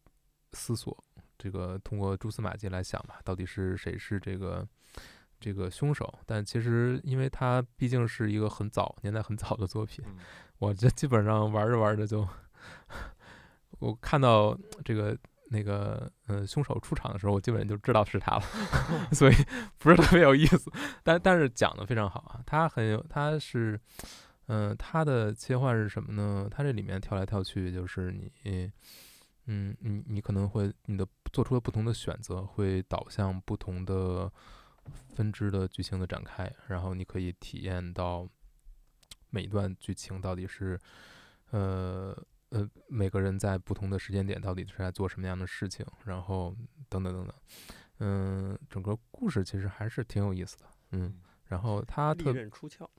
[0.53, 1.03] 思索
[1.37, 4.67] 这个通过蛛丝马迹来想吧，到底是谁是这个
[5.39, 6.19] 这个凶手？
[6.25, 10.17] 但其实因为它毕竟是一个很早年代很早的作品，嗯
[10.59, 12.27] 我这基本上玩着玩着就，
[13.79, 15.17] 我看到这个
[15.55, 18.43] 那个呃凶手出场的时候，我基本就知道是他了，
[19.13, 19.33] 所以
[19.77, 20.71] 不是特别有意思。
[21.03, 23.79] 但但是讲的非常好啊，他很有，他是。
[24.47, 26.47] 嗯，他的切换是什么呢？
[26.51, 28.71] 他这里面跳来跳去，就是你，
[29.47, 34.31] 嗯，你你可能会你的做出了不同的选择，会导向不同的
[35.15, 38.29] 分支的剧情的展开，然后你可以体验到
[39.31, 40.79] 每一段剧情到底是，
[41.49, 42.15] 呃
[42.55, 46.55] 呃，每个人在不同的时间点到底是在做什么样的事情，然后
[46.87, 47.35] 等等等等，
[47.99, 52.89] 嗯，整个故事其实还是挺有意思的，嗯，然后它特刃出鞘，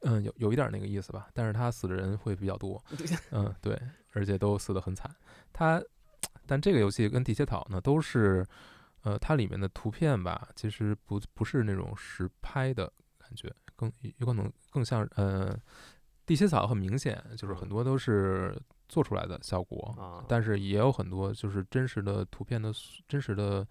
[0.00, 2.82] 嗯，有有一点那个意思吧，但是他死的人会比较多，
[3.30, 3.78] 嗯，对，
[4.12, 5.14] 而且都死得很惨。
[5.52, 5.82] 他，
[6.46, 8.42] 但这个游戏跟地切草呢，都是，
[9.02, 15.54] 呃，它里面的图片吧，其实不不是那种实拍的感觉，更有可能更像，呃，
[16.26, 18.56] 地切草很明显就是很多都是
[18.88, 22.72] 做出来的效果，啊，但是也有很多就是真实的图片的
[23.08, 23.66] 真实的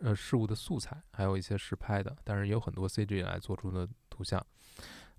[0.00, 4.44] 呃事物的素材，还有一些实拍的，但是也有很多 CG 来做出的图像。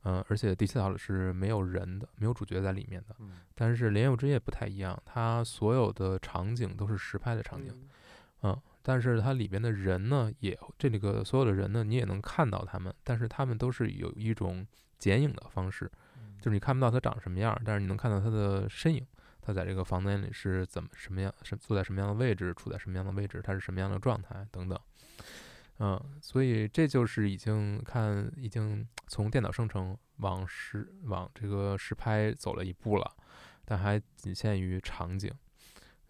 [0.05, 3.15] 嗯、而且第七草是没有人的，没有主角在里面的。
[3.19, 7.71] 嗯但是《莲友之夜》不太一样，它所有的场景都是实拍的场景。
[7.71, 7.89] 嗯
[8.45, 14.67] 嗯，但是它里边的人呢，也这里个所有的人呢，你也能看到他们，但是他们都是有一种
[14.99, 15.99] 剪影的方式，嗯
[16.43, 19.07] 就是你看不到他长什么样，但是你能看到他的身影，
[19.39, 24.77] 他在这个房间里是怎么什么样，是坐在什么样的位置，处在什么样的位置，他是什么样的状态等等。
[25.79, 33.15] 嗯，所以这就是已经看已经从电脑生成往实往这个实拍走了一步了，
[33.63, 35.33] 但还仅限于场景。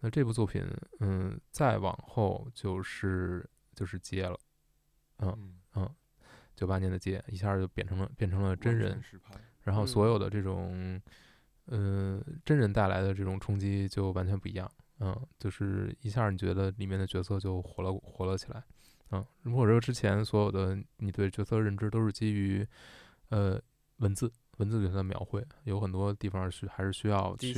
[0.00, 0.68] 那这部作品，
[0.98, 4.36] 嗯，再往后就是就是街了，
[5.20, 5.88] 嗯嗯，
[6.56, 9.32] 九八年的街一下就变成了变成了真人实拍，
[9.64, 11.00] 然后所嗯有的这种，
[11.66, 14.70] 呃，真人带来的这种冲击就完全不一样。
[15.00, 18.62] 嗯，就是一下你觉得里面的角色就活了活了起来。
[19.10, 22.66] 嗯，如果说之前所有的你对角色认知都是基于，
[23.30, 23.60] 呃，
[23.98, 27.52] 文字文字对它的描绘，有很多地方是还是需要去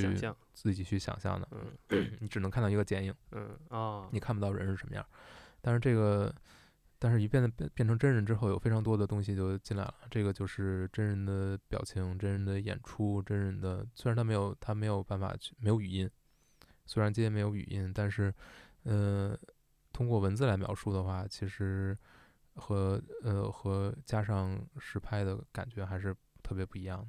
[0.55, 1.49] 自己去想象的。
[1.91, 5.05] 嗯 你只能看到一个剪影，嗯啊，你看不到人是什么样。
[5.61, 6.35] 但是这个，
[6.99, 9.95] 但是一变得变变成真人之后，有非常多的东西就进来了。
[10.11, 16.11] 这个就是真人的表情、真人的演出、真人的，虽然他没有他没有办法去没有语音，
[16.87, 18.33] 虽然今天没有语音，但是，
[18.85, 19.39] 呃，
[19.93, 21.97] 通过文字来描述的话，其实
[22.55, 27.09] 和呃和加上实拍的感觉还是特别不一样的。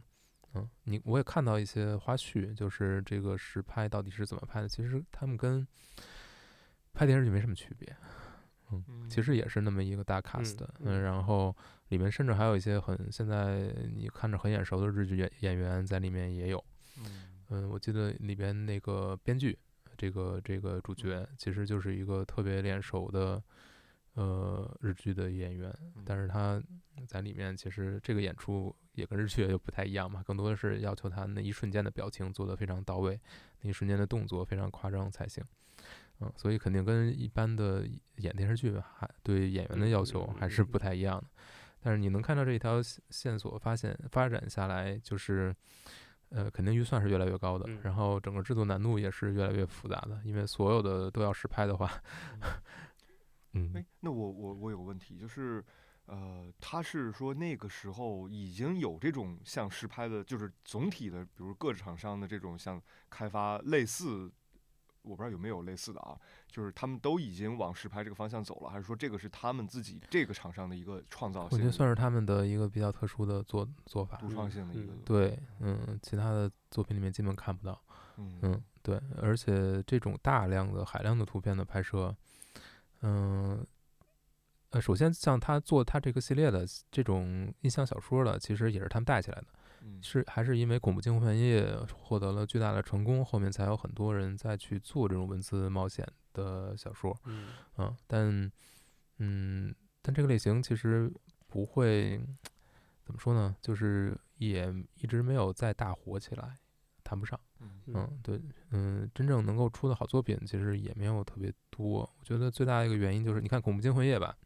[0.55, 4.67] 嗯，你我也看到一些花絮，就是这个实拍到底是怎么拍的。
[4.67, 5.67] 其实他们跟
[6.93, 7.95] 拍电视剧没什么区别。
[8.71, 11.55] 嗯，其实也是那么一个大 cast，嗯，然后
[11.89, 16.63] 里面甚至还有一些很现在你看着很眼熟的日剧演演员在里面也有，
[17.49, 19.57] 嗯，我记得里边那个编剧，
[19.97, 23.41] 这个这个主角其实就是一个特别脸熟的。
[24.13, 25.71] 呃，日剧的演员，
[26.03, 26.59] 但是他
[27.05, 33.21] 在里面其实这个演出也跟日剧又不太一样嘛，更多的是要求他那一瞬间的表情做得非常到位，
[33.61, 35.43] 那一瞬间的动作非常夸张才行。
[36.19, 41.27] 嗯，所以肯定跟一般的演电视剧还对演员的要求还是不太一样的。
[41.79, 45.55] 但是你能看到这一条线索发现发展下来，就是
[46.29, 51.89] 呃，肯定预算是越来越高的，然后整个制作难度也是越来越复杂的，因为所有的都要实拍的话。
[53.73, 55.63] 哎，那我我我有个问题，就是，
[56.05, 64.31] 呃，他是说那个时候已经有这种像实拍的，就是总体的，比如各厂商的这种像开发类似，
[65.01, 66.17] 我不知道有没有类似的啊，
[66.49, 71.47] 就是他们都已经往实拍这个方向走了，还是说这个是他们自己这个厂商的一个创造？
[71.51, 74.93] 我觉得算是他们的一个比较特殊的做做法，独创性的一个。
[75.05, 77.81] 对，嗯，其他的作品里面基本看不到。
[78.17, 82.15] 嗯，对，而且这种大量的海量的图片的拍摄。
[83.01, 83.63] 嗯，
[84.71, 89.47] 呃，首先像他做他这个系列的这种印象小说的，其实也是他们带起来的，
[90.01, 97.17] 是还是因为《恐怖惊魂夜》获得了巨大的成功，后面才有很多人再去做这种文字冒险的小说。
[97.25, 98.51] 嗯，但，
[99.17, 101.11] 嗯，但这个类型其实
[101.47, 102.19] 不会
[103.03, 106.55] 怎么说呢，就是也一直没有再大火起来，
[107.03, 107.39] 谈不上。
[107.59, 108.39] 嗯，对，
[108.71, 111.99] 嗯，真正能够出的好作品其实也没有特别多。
[112.19, 114.37] 我觉得最大的一个原因就是，你看《恐怖惊魂夜》吧，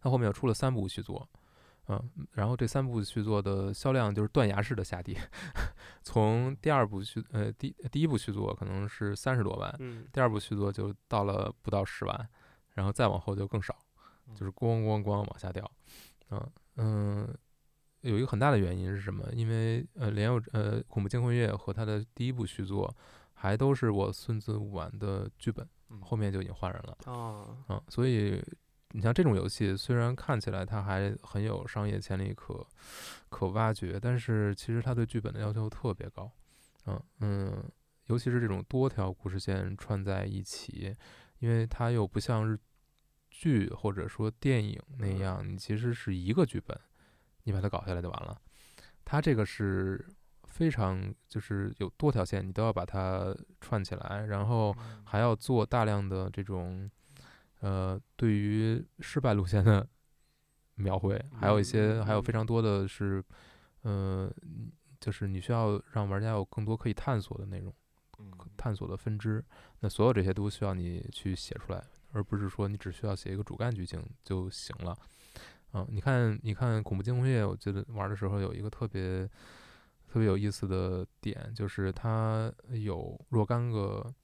[0.00, 1.28] 它后面又出了三部续作，
[1.88, 5.16] 嗯，然后这三部续作的销量就是断崖式的下跌，
[6.02, 9.72] 从第二部续，呃，第第一部续作可能是三十多万，
[10.12, 12.28] 第二部续作就到了不到十万，
[12.74, 13.76] 然后再往后就更少，
[14.34, 15.70] 就是咣咣咣往下掉，
[16.30, 17.34] 嗯嗯。
[18.00, 19.26] 有一个很大的原因是什么？
[19.32, 22.94] 因为呃，连有呃，《恐怖惊魂夜》和他的第一部续作，
[23.32, 25.66] 还都是我孙子武玩的剧本，
[26.02, 26.98] 后面就已经换人了。
[27.06, 28.44] 哦，嗯，所以
[28.96, 32.64] 你像这种游戏，虽然看起来它还很有商业潜力可
[33.28, 36.30] 可挖掘，但是其实它对剧本的要求特别高。
[36.86, 37.64] 嗯嗯，
[38.06, 40.94] 尤其是这种多条故事线串在一起，
[41.40, 42.56] 因为它又不像日
[43.30, 46.78] 剧或者说电影那样，你其实是一个剧本。
[47.42, 48.40] 你把它搞下来就完了，
[49.04, 50.02] 它这个是
[50.44, 56.88] 非常就是有多条线，你都要把它串起来，然后还要做大量的这种
[57.60, 59.86] 呃对于失败路线的
[60.76, 63.24] 描绘，还有一些还有非常多的是
[63.82, 64.32] 呃
[65.00, 67.74] 就是你需要让玩家有更多可以探索的内容，
[68.56, 69.44] 探索的分支，
[69.80, 74.96] 那所有这些都需要你去写出来，而不是说你只需要写一个主干剧情就行了。
[75.72, 79.28] 嗯，你看，你看《恐怖惊魂夜》，我记得玩的时候有一个特别
[80.06, 84.14] 特别有意思的点，就是它有若干个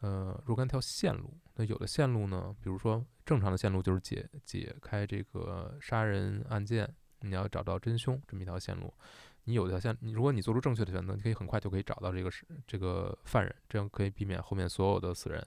[0.00, 1.34] 呃若干条线路。
[1.54, 8.92] 那有的线路呢，比如说正常的线路就是解解开这个杀人案件，你要找到真凶这么一条线路。
[9.44, 15.44] 你有条线，你如果你做出正确的选择，你可以很快就可以找到这个是这个犯人，这样可以避免后面所有的死人。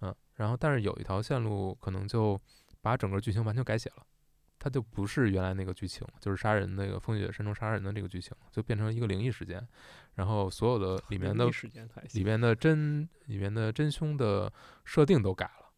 [0.00, 2.40] 嗯，然后但是有一条线路可能就
[2.80, 4.06] 把整个剧情完全改写了。
[4.64, 9.62] 它就不是原来那个剧情，就是杀人那个风雪山中杀人的这个剧情，就变成一个灵异事件，
[10.14, 11.44] 然后所有的里面的
[12.14, 14.50] 里面的真里面的真凶的
[14.82, 15.70] 设定都改了，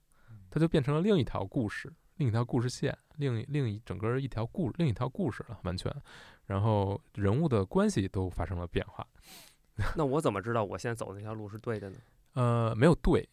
[0.49, 5.92] 它就变成了另一条故事，另一条故事线，另另一整个一条故另一条故事了，完全，
[6.46, 9.05] 然后人物的关系都发生了变化。
[9.96, 11.96] 那我怎么知道我现在走的那条路是对的呢？
[12.35, 13.29] 呃，没有对。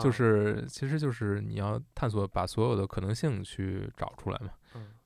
[0.00, 4.50] 就是，其实就是你要探索，把所有的可能性去找出来嘛。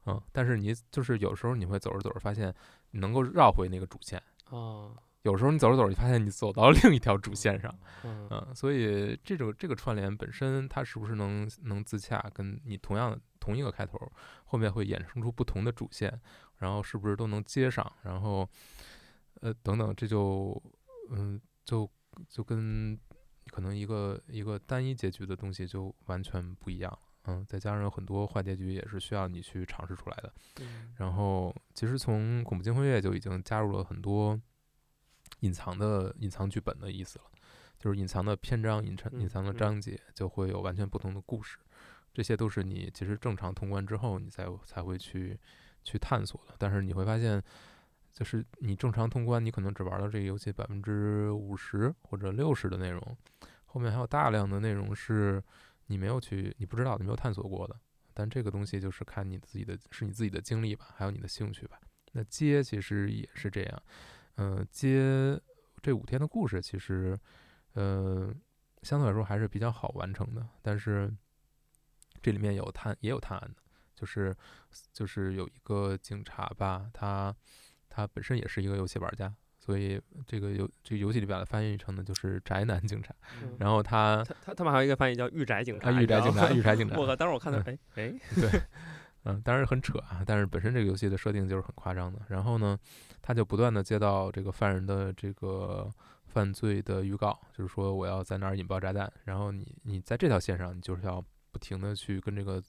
[0.06, 2.54] 嗯，但是你就是有时候你会走着走着发现，
[2.90, 4.22] 你能够绕回那个主线。
[4.46, 4.94] 啊。
[5.22, 7.76] 有时候你走着走着，你发现你走到另一条主线上。
[8.04, 8.54] 嗯。
[8.54, 12.20] 所以这种这个串联本身，它是不是能能自洽？
[12.32, 13.98] 跟你同样同一个开头，
[14.44, 16.20] 后面会衍生出不同的主线，
[16.58, 17.92] 然后是不是都能接上？
[18.02, 18.48] 然后，
[19.40, 20.62] 呃，等等，这就
[21.10, 21.90] 嗯，就
[22.28, 22.98] 就跟。
[23.52, 30.32] 可能一个一个单一结局的东西就完全不一样，嗯，再加上有很多坏结局也是需要你去尝试出来的。
[30.96, 34.40] 然后其实从《恐怖惊魂夜》就已经加入了很多
[35.40, 37.24] 隐藏的隐藏剧本的意思了，
[37.78, 41.58] 就是隐藏的篇章、隐藏隐藏的章节就会有完全不同的故事，
[42.14, 45.38] 这些都是你其实正常通关之后你才才会去
[45.82, 46.54] 去探索的。
[46.58, 47.42] 但是你会发现。
[48.16, 53.14] 就是你正常通关，你可能只玩到这个游戏百分之五十或者六十的内容，
[53.66, 55.42] 后面还有大量的内容是
[55.86, 57.78] 你没有去，你不知道，你没有探索过的。
[58.14, 61.78] 但这个东西就是看你自己的，是你自己的经历吧，还有你的兴趣吧。
[62.12, 63.82] 那接其实也是这样，
[64.36, 65.38] 嗯，接
[65.82, 67.18] 这五天的故事其实，
[67.74, 68.34] 呃，
[68.82, 70.48] 相对来说还是比较好完成的。
[70.62, 71.14] 但是
[72.22, 73.62] 这里面有探也有探案的，
[73.94, 74.34] 就是
[74.94, 77.36] 就是有一个警察吧，他
[77.90, 79.34] 他本身也是一个游戏玩家。
[79.66, 83.12] 所以这个游这个游戏里边的翻译成的就是宅男警察，
[83.58, 86.94] 然后他他他他们还有一个翻译叫御宅警察，御宅警察，御宅警察。
[87.02, 87.16] 我靠！
[87.16, 88.62] 当时我看到，哎哎， 对，
[89.24, 92.20] 嗯，当然很扯啊，但是本身这个游戏的设定就是很夸张的。
[92.28, 92.78] 然后呢，
[93.20, 95.90] 他就不断的接到这个犯人的这个
[96.26, 102.62] 犯罪的预告，就是说我要在哪儿引爆炸弹，然后你你在这条线上，你就是要不停的去跟这个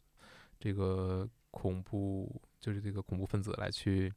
[0.60, 4.12] 这个恐怖就是这个恐怖分子来去。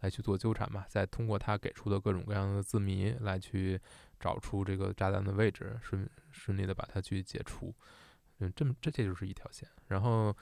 [0.00, 3.80] 来去做纠缠嘛，再通过他给出的各种各样的字谜来去
[4.20, 7.74] 找出这个炸弹的位置，顺顺利的把它去解除。
[8.40, 9.68] 嗯，这么这这就是一条线。
[9.88, 10.36] 然后，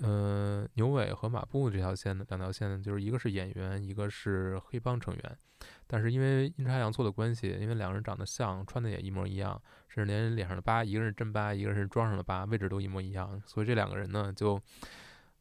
[0.00, 5.38] 呃，牛尾和马步这条线呢两条线呢，就是一个是演员，一个是黑帮成员。
[5.86, 14.60] 但是因为阴差阳错的关系，因为两个人长得像，穿的也一模一样，甚至连脸上的疤，一个是真疤，一个是装上的疤，位置都一模一样，所以这两个人呢就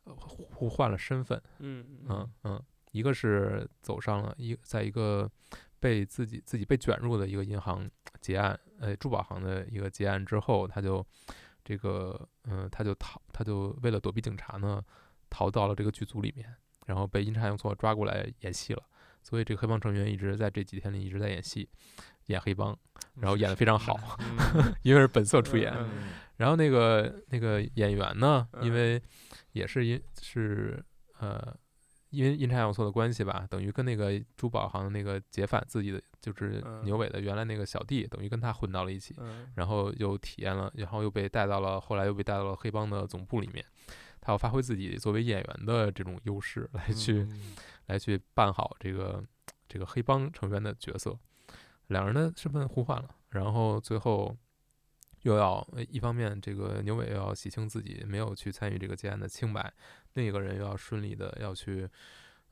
[0.03, 1.41] 互换了身份。
[1.59, 2.63] 嗯嗯嗯。
[2.95, 5.29] 一个是走上了一，在一个
[5.81, 7.85] 被自己自己被卷入的一个银行
[8.21, 11.05] 结案，呃，珠宝行的一个结案之后，他就
[11.61, 14.81] 这个，嗯，他就逃，他就为了躲避警察呢，
[15.29, 16.55] 逃到了这个剧组里面，
[16.85, 18.81] 然后被阴差阳错抓过来演戏了。
[19.21, 21.67] 所以这个黑帮成员一直在这几天里一直在演戏，
[22.27, 22.73] 演黑帮，
[23.15, 23.99] 然后演得非常好
[24.83, 25.73] 因为是本色出演。
[26.37, 29.01] 然后那个那个演员呢，因为
[29.51, 30.81] 也是因是
[31.19, 31.53] 呃。
[32.09, 39.15] 因为阴差阳错的关系吧，等于跟那个珠宝行那个劫犯自己的就是牛尾的原来那个小弟，等于跟他混到了一起，
[39.55, 43.65] 然后又体验了，然后又被带到了，后来又被带到了黑帮的总部里面。
[44.21, 47.27] 他要发挥自己作为演员的这种优势，来去
[47.85, 49.23] 来去办好这个
[49.67, 51.15] 这个黑帮成员的角色。
[51.87, 54.35] 两人的身份互换了，然后最后
[55.25, 59.73] 又要一方面这个牛尾又要洗清自己没有去参与这个劫案的清白。
[60.13, 61.89] 另一个人又要顺利的要去，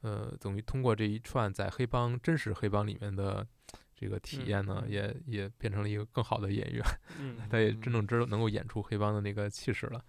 [0.02, 3.46] 呃，等于通过这一串在黑帮真实黑帮里面的
[3.96, 6.84] 这个体验呢，也也变成了一个更好的演员，
[7.48, 10.04] 他也真正知道能够演出黑帮的那个气势了，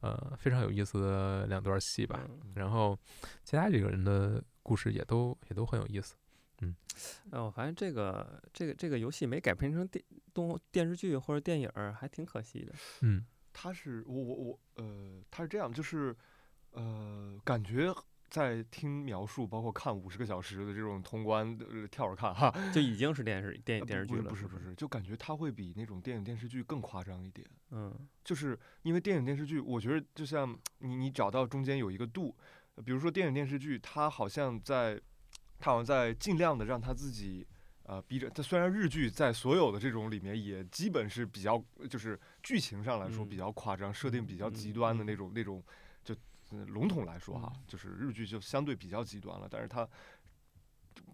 [0.00, 2.20] 呃，非常有意思的两段戏吧。
[2.54, 2.96] 然后
[3.42, 6.14] 其他几个人的故事也都也都很有意思，
[6.62, 6.74] 嗯，
[7.30, 12.72] 呃，我发现这个这个这个游戏没改编成电动电视剧或者电影，还挺可惜的。
[13.02, 16.16] 嗯，他是我我我呃，他是这样，就是。
[16.74, 17.94] 呃，感觉
[18.30, 21.54] 在听描述，包括看五十个小时的这种通关，
[21.90, 24.30] 跳着看哈，就已经是电视电影电视剧了。
[24.30, 27.46] 不是不是，就感觉它会比那种电影电视剧更夸张一点。
[27.72, 27.94] 嗯，
[28.24, 32.34] 就是因为电影电视剧，我觉得就像你你找到中间有一个度，
[32.86, 34.98] 比如说电影电视剧，它好像在，
[35.62, 37.46] 它好像在尽量的让他自己，
[37.84, 38.28] 呃，逼着。
[38.28, 45.62] 他虽然日剧在所有的这种里面也基本是比较，就是剧情上来说比较夸张，设定比较极端的那种那种。
[46.02, 46.12] 就
[46.66, 49.88] 笼统来说哈，就是日剧就相对比较极端了，但是它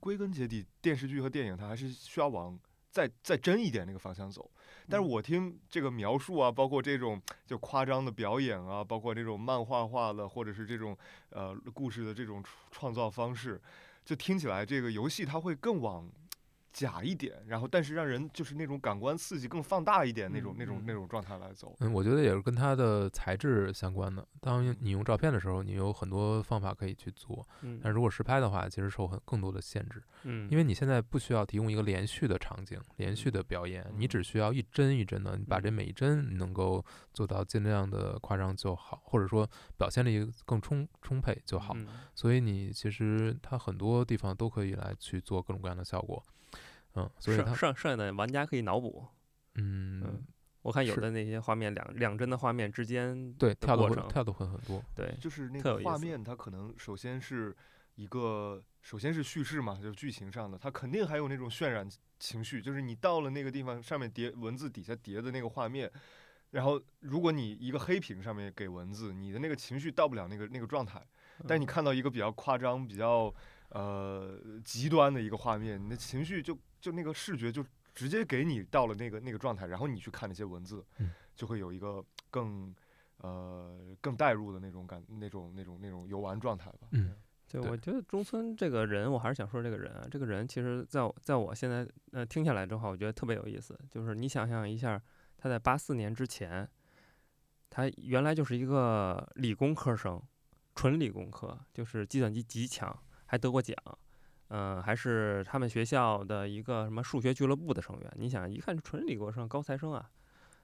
[0.01, 2.59] 归根结底，电视剧和电影它还是需要往
[2.91, 4.51] 再再真一点那个方向走。
[4.89, 10.97] 但是我听这个描述啊，包括这种就夸张的表演啊，包括这种漫画化的或者是这种
[11.31, 13.61] 呃故事的这种创造方式，
[14.09, 16.11] 就听起来这个游戏它会更往。
[16.73, 21.75] 假一点，然后但是让人就是那种感官刺激更放大一点那种那种那种状态来走。
[21.81, 24.27] 嗯，我觉得也是跟它的材质相关的。
[24.41, 27.47] 当你用照片的时候，你有很多方法可以去做。
[27.63, 27.81] 嗯。
[27.83, 30.03] 但如果实拍的话，其实受很更多的限制。
[30.25, 30.49] 嗯。
[30.51, 41.75] 因为你现在不需要提供一个连续的场景、连续的表演，你只需要一帧一帧的，你把这每一帧能够做到尽量的夸张就好，或者说表现力更充充沛就好。
[42.15, 46.23] 所以你其实它很多地方都可以来去做各种各样的效果。
[46.99, 49.07] 嗯，所以剩剩剩下的玩家可以脑补。
[49.55, 50.25] 嗯，
[50.63, 54.81] 我看有的那些画面两两帧的画面之间对跳的会跳的会很多。
[54.95, 57.57] 对，就是那个画面，它可能首先是
[57.97, 61.89] 一个，首先是叙事嘛，就是剧情上的，它肯定还有那种渲染
[62.21, 65.91] 情绪，就是你到了那个地方，上面叠文字，底下叠的那个画面，
[66.51, 71.05] 然后如果你一个黑屏上面给文字，你的那个情绪到不了那个那个状态，
[71.49, 73.35] 但你看到一个比较夸张、比较
[73.71, 76.57] 呃极端的一个画面，你的情绪就。
[76.81, 77.65] 就那个视觉就
[77.95, 80.85] 直接给你到了那个那个状态，然后你去看那些文字，
[81.35, 82.75] 就会有一个更
[83.19, 86.89] 呃更代入的那种感，那种那种那种游玩状态吧。
[86.93, 87.15] 嗯，
[87.49, 93.79] 对我觉得中村这个人，我还是想说这个人啊，这个人其实在在我现在呃听下来之后，我觉得特别有意思。
[93.91, 95.01] 就是你想象一下，
[95.37, 96.69] 他在八四年之前，
[97.71, 100.23] 他原来就是一个理工科生，
[100.75, 103.77] 纯理工科，就是计算机极强，还得过奖，
[104.49, 108.13] 嗯、还是他们学校的一个什么数学俱乐部的成员。
[108.17, 110.11] 你想，一看纯理工生，高材生啊。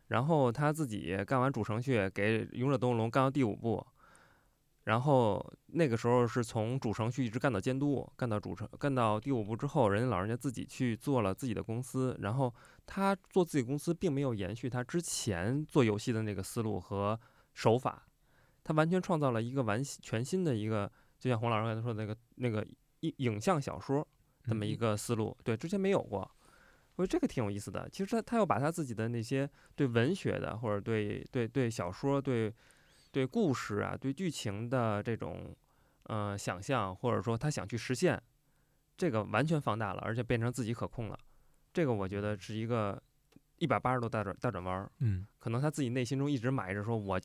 [0.09, 3.85] 然后他自己干完主程序，给《勇者斗恶龙》干到第五部，
[4.85, 12.53] 然后那个时候是从主程序一直干到监督，干到主程干到第五部之后，人家老人家自己去做了自己的公司，然后
[12.85, 17.19] 他做自己公司并没有延续他之前做游戏的那个思路和
[17.55, 18.07] 手法，
[18.63, 22.67] 他完全创造了一个完全新的一个，就像洪老师刚才说的那个那个
[23.05, 24.07] 影影像小说
[24.47, 26.31] 这么一个思路，对，之前没有过。
[26.97, 27.89] 我觉得这个挺有意思的。
[27.91, 32.55] 其实他他要把他自己的那些对文学的，或者对对对小说、对
[33.11, 35.55] 对故事啊、对剧情的这种
[36.05, 38.23] 呃想象，或者说他想去实现，
[38.97, 41.19] 这个完全放大了，而且变成自己可控了。
[41.73, 43.03] 这个我觉得是一个
[43.59, 44.91] 一百八十度大转大转弯儿。
[45.01, 47.21] 嗯可能他自己内心中一直埋着说，我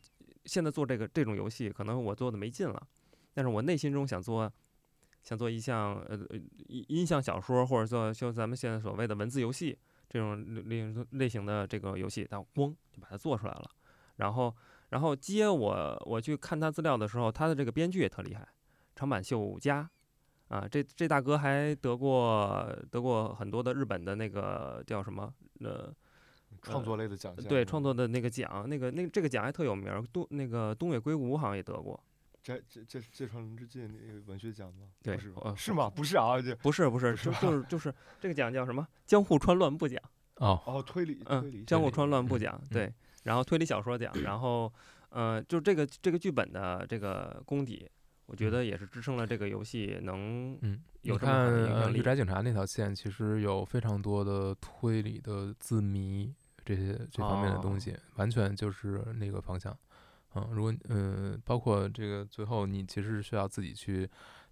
[0.45, 2.87] 现在做这个这种游戏，可能我做的没劲了，
[3.35, 4.51] 但是我内心中想做，
[5.23, 13.69] 想做一项呃呃音音像小说，或者做就咱们现在所谓的文字游戏这种类类类型的这个游戏，但咣就把它做出来了。
[14.17, 14.55] 然后
[14.89, 18.47] 然后接我我去看他资料的时候，他的这个编剧也特厉害，
[18.95, 19.89] 长坂秀佳。
[20.49, 25.93] 啊，这这大哥还得过得过很多的日本的那个叫什么呃
[26.63, 32.03] 创作类的奖项，对创作的那个奖，那个那这个奖还特有名儿，东那个东野圭吾好像也得过，
[32.41, 34.87] 这这这这传龙之介那个文学奖吗？
[35.03, 35.89] 对不是吧呃是吗？
[35.89, 38.87] 不是啊，这不是不是，就就是就是这个奖叫什么？
[39.05, 40.01] 江户川乱步奖，
[40.35, 44.71] 哦，哦，推理推嗯理，江户川乱步奖，嗯对，然后推理小说奖，然后
[45.09, 47.89] 呃，就这个这个剧本的这个功底，
[48.25, 56.33] 我觉得也是支撑了这个游戏能嗯，有你看这么好的影呃响力御宅警察那条线，其实有非常多的推理的字谜
[56.63, 59.75] 这些这方面的东哦西，完全就是那个方向。
[60.35, 64.09] 嗯，如果呃，包括这个最后你其实是需要自己去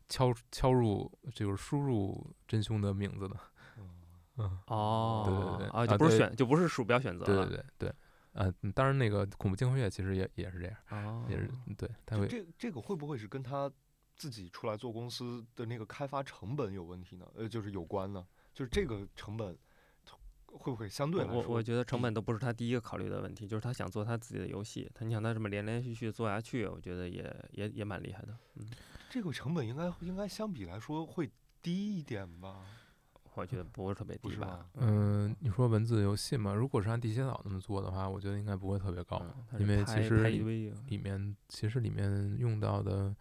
[0.09, 3.35] 敲敲入，就是输入真凶的名字的。
[3.77, 3.89] 嗯
[4.37, 7.89] 嗯，哦，对对对啊，啊对就不是选就不是鼠标选择对了，对对对。
[8.33, 13.71] 啊，嗯当然那个恐怖惊魂夜其实也也是这样，哦，也是对，它这会这这个会不会是跟他
[14.15, 17.27] 自己出来做公司的那个开发成本有问题呢？
[17.35, 18.25] 呃，就是有关呢？
[18.53, 19.57] 就是这个成本
[20.57, 28.37] 会不会相对来说我我觉得成本都不是他第一个考虑的问题，就是他想做他自己的游戏，他你想他这么连连续续做下去，我觉得也也也蛮厉害的。
[28.55, 28.67] 嗯，
[29.09, 31.29] 这个成本应该应该相比来说会
[31.61, 32.61] 低一点吧？
[33.35, 34.65] 我觉得不是特别低吧？
[34.73, 39.21] 嗯，你说文字游戏嘛，如果是按地心岛那么做的话，我觉得应该不会特别高，
[39.53, 43.15] 嗯因为其实里面其实里面用到的，嗯，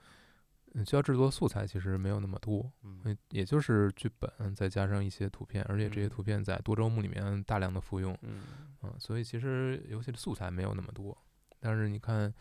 [0.84, 3.00] 需要制作素材其实没有那么多，嗯。
[3.04, 6.10] 也也就是剧本再加上一些图片，而且这些嗯。
[6.10, 8.42] 图片在多周目里面大量的复用，嗯。
[8.82, 11.16] 嗯，所以其实游戏的素材没有那么多，
[11.60, 12.32] 但是你看，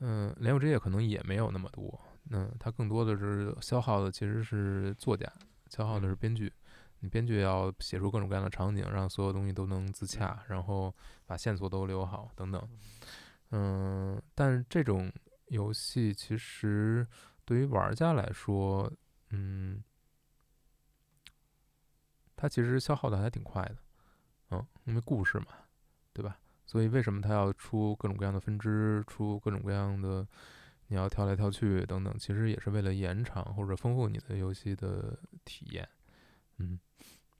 [0.00, 2.00] 嗯，联友之夜可能也没有那么多，
[2.30, 5.30] 嗯，它更多的是消耗的其实是作家，
[5.68, 6.52] 消耗的是编剧。
[7.00, 10.92] 你编剧要写出各种各样的场景，让所有东西都能自洽，然后
[11.26, 12.68] 把线索都留好，等等。
[13.52, 15.08] 嗯，但是这种
[15.46, 17.06] 游戏其实
[17.48, 18.92] 对于玩家来说，
[19.30, 19.82] 嗯，
[22.36, 23.76] 它其实消耗的还挺快的，
[24.50, 25.46] 嗯，因为故事嘛，
[26.12, 26.38] 对吧？
[26.66, 30.28] 所以为什么它要出各种各样的分支，出各种各样的
[30.88, 35.88] 你要跳来跳去等等，其实也是为了延长或者丰富你的游戏的体验，
[36.58, 36.78] 嗯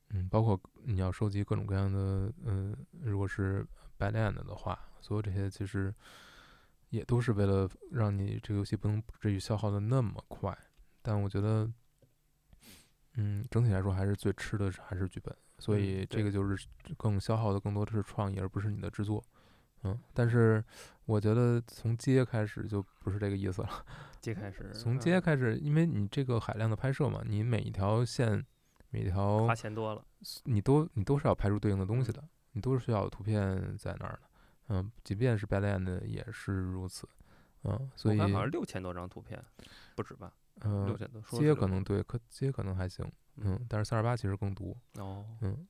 [0.09, 3.63] 嗯，包括你要收集各种各样的，嗯，如果是
[3.99, 5.95] bad end 的话，所有这些其实
[6.91, 10.57] 也都是为了让你这个游戏不能至于消耗的那么快。
[11.03, 11.71] 但我觉得，
[13.15, 16.67] 嗯，整体来说还是最吃的是还是剧本，所嗯以这个就是
[16.97, 19.23] 更消耗的更多的是创意，而不是你的制作。
[19.85, 20.63] 嗯，但是
[21.05, 23.69] 我觉得从街开始就不是这个意思了。
[24.21, 28.45] 接开始 从街嗯开始，因为你这个海量的拍摄嘛，你每一条线、
[28.91, 30.05] 每条花钱多了，
[30.45, 34.28] 你都你都是要拍出对应的东西嗯的，你都是需要有图片在那儿的。
[34.69, 37.09] 嗯，即便是 Bad End 也是如此。
[37.65, 39.43] 嗯，所以我看好像六千多张图片，
[39.95, 40.33] 不止吧？
[40.63, 43.11] 六嗯，千多，说街是六千可能对，可街可能还行。
[43.37, 44.77] 嗯，但是三二八其实更多。
[44.95, 45.67] 哦，嗯，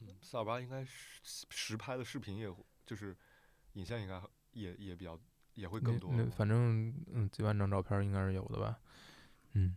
[0.00, 3.16] 嗯，四二八应该实实拍的视频也会就是
[3.74, 4.20] 影像应该
[4.52, 5.18] 也也比较
[5.54, 6.32] 也会那那更多了吧。
[6.36, 8.78] 反正嗯几万张照片应该是有的吧。
[9.54, 9.76] 嗯，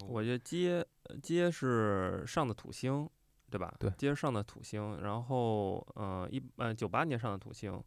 [0.00, 3.08] 哦我觉得街呃街是上的土星，
[3.52, 3.74] 对吧？
[3.78, 7.78] 对接着上的土星，然后呃一呃九八年上的土星，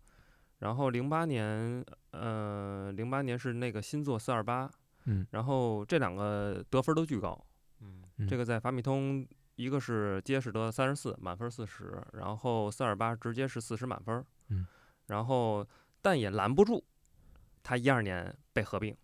[0.59, 4.70] 然后零八年呃零八年是那个新座四二八，
[5.05, 7.36] 嗯然后这两个得分都巨高，
[7.82, 14.68] 嗯嗯这个在法米通一个是接是得三十四，满分四十，然后四二八直接是四十满分儿，嗯，
[15.07, 15.68] 然后
[16.01, 16.84] 但也拦不住
[17.63, 18.95] 他一二年被合并。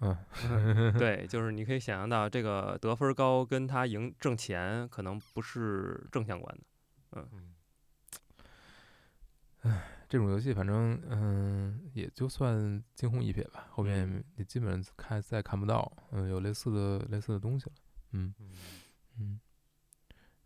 [0.00, 0.16] 嗯，
[0.98, 6.64] 对，就是你可以想象到，这个得分高跟他赢挣钱可能不是正相关的。
[7.32, 7.54] 嗯，
[9.62, 17.72] 唉，这种游戏反正嗯，也就算惊鸿一瞥吧，后面也基本上看再看不到嗯有类似的类似的东西了。
[18.12, 18.34] 嗯。
[18.38, 18.50] 嗯。
[19.18, 19.40] 嗯，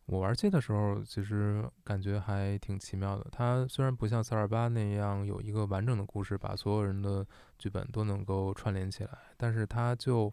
[0.06, 3.26] 我玩街的时候其实感觉还挺奇妙的。
[3.32, 7.26] 它虽然不像四二八那样有一个完整的故事，把所有人的
[7.58, 10.32] 剧本都能够串联起来，但是它就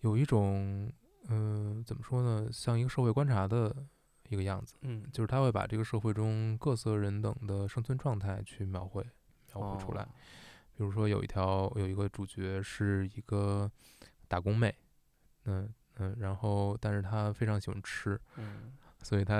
[0.00, 0.92] 有一种
[1.28, 3.74] 嗯、怎么说呢，像一个社会观察的
[4.28, 4.74] 一个样子。
[4.82, 9.02] 嗯，就是他会把这个社会中各色人等的生存状态去描绘
[9.54, 10.02] 描绘出来。
[10.02, 10.08] 哦
[10.74, 13.70] 比如说有一条有一个主角是一个
[14.26, 14.74] 打工妹，
[15.44, 18.72] 嗯嗯，然后但是她非常喜欢吃，嗯
[19.02, 19.36] 所以她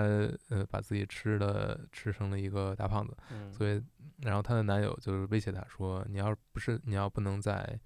[0.48, 3.82] 呃把自己吃的吃成了一个大胖子，嗯，所以
[4.18, 7.78] 然后她的男友就是威胁她说，你要不是你要不能在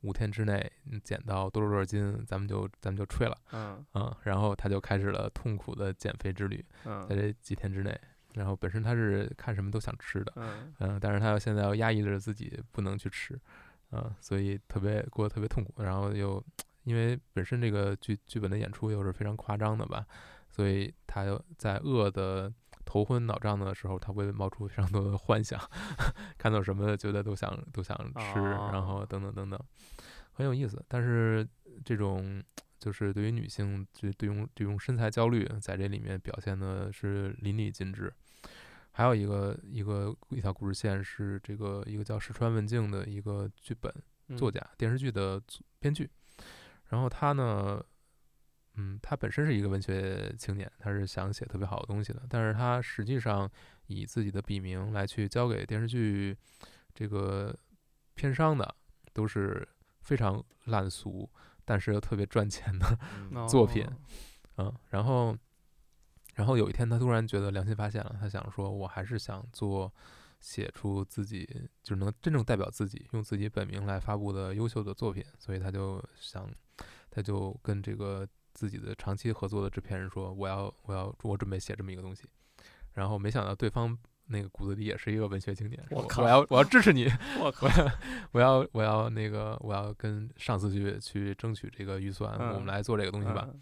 [0.00, 6.64] 五天之内嗯减到多少多少斤，咱们就咱们就吹了，嗯嗯，然后她就开始了痛苦的减肥之旅。
[6.84, 7.98] 在嗯这几天之内。
[8.34, 13.38] 然后本身他是看什么都想吃的，嗯嗯，但是他要现在要压抑着自己不能去吃，
[13.90, 15.82] 嗯，所以特别过得特别痛苦。
[15.82, 16.42] 然后又
[16.84, 20.06] 因为本身这个剧剧本的演出又是非常夸张的吧，
[20.52, 22.52] 所以他又在饿的
[22.84, 25.58] 头昏脑胀的时候，他会冒出非常多的幻想，
[26.36, 29.58] 看到什么觉得都想都想吃，然后哦等等等等，
[30.32, 30.84] 很有意思。
[30.86, 31.48] 但是
[31.84, 32.42] 这种
[32.78, 38.12] 就是对于女性这对用这种身材焦虑，在这里面表现的是淋漓尽致。
[38.94, 43.90] 还有一个一个一条故事线是这个一个叫石川文静的一个剧本
[44.36, 45.40] 作嗯家，电视剧的
[45.78, 46.10] 编剧。
[46.90, 47.82] 然后他呢，
[48.74, 53.50] 嗯，他本身是一个文学青年，他是想写特别好的东西的，但是他实际上
[53.86, 56.36] 以自己的笔名来去交给电视剧
[56.94, 57.54] 这个
[58.14, 58.74] 片商的，
[59.12, 59.66] 都是
[60.00, 61.28] 非常烂俗，
[61.64, 62.98] 但是又特别赚钱的
[63.30, 63.92] 嗯 作品哦
[64.56, 65.36] 嗯，然后，
[66.34, 69.92] 然后有一天他突然觉得良心发现了，他想说，我还是想做
[70.40, 71.46] 写出自己
[71.82, 76.50] 就是能真正代表自己，用自己本名来发布的优秀的作品，所以他就想，
[77.10, 82.24] 他就跟这个自己的长期合作的制片人说，我要我要我准备写这么一个东西，
[82.94, 83.98] 然后没想到对方。
[84.26, 87.06] 那个骨子里也是一个文学青年，我我靠我要我要支持你，
[87.42, 87.66] 我靠，
[88.30, 93.46] 我要我要那个我要跟上司去去争取这个预算，我们嗯来做这个东西吧。
[93.52, 93.60] 嗯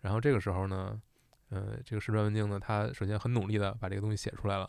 [0.00, 1.00] 然后这个时候呢，
[1.50, 4.68] 呃，这个石川文静呢，他首先很努力的把这个东西写出来了，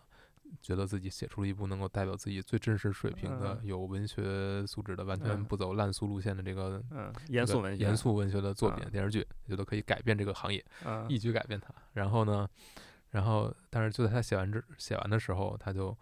[0.62, 11.74] 觉得自己写出了一部能够代表自己最真实水平的、嗯有文学素质的、完全嗯不走烂俗路线的这个嗯，严肃文学，严肃文学的作品、嗯电视剧，觉得可以改变这个行业，嗯，一举改变它。
[11.93, 12.50] 然后呢，
[13.10, 15.97] 然后但是就在他写完之写完的时候，他就。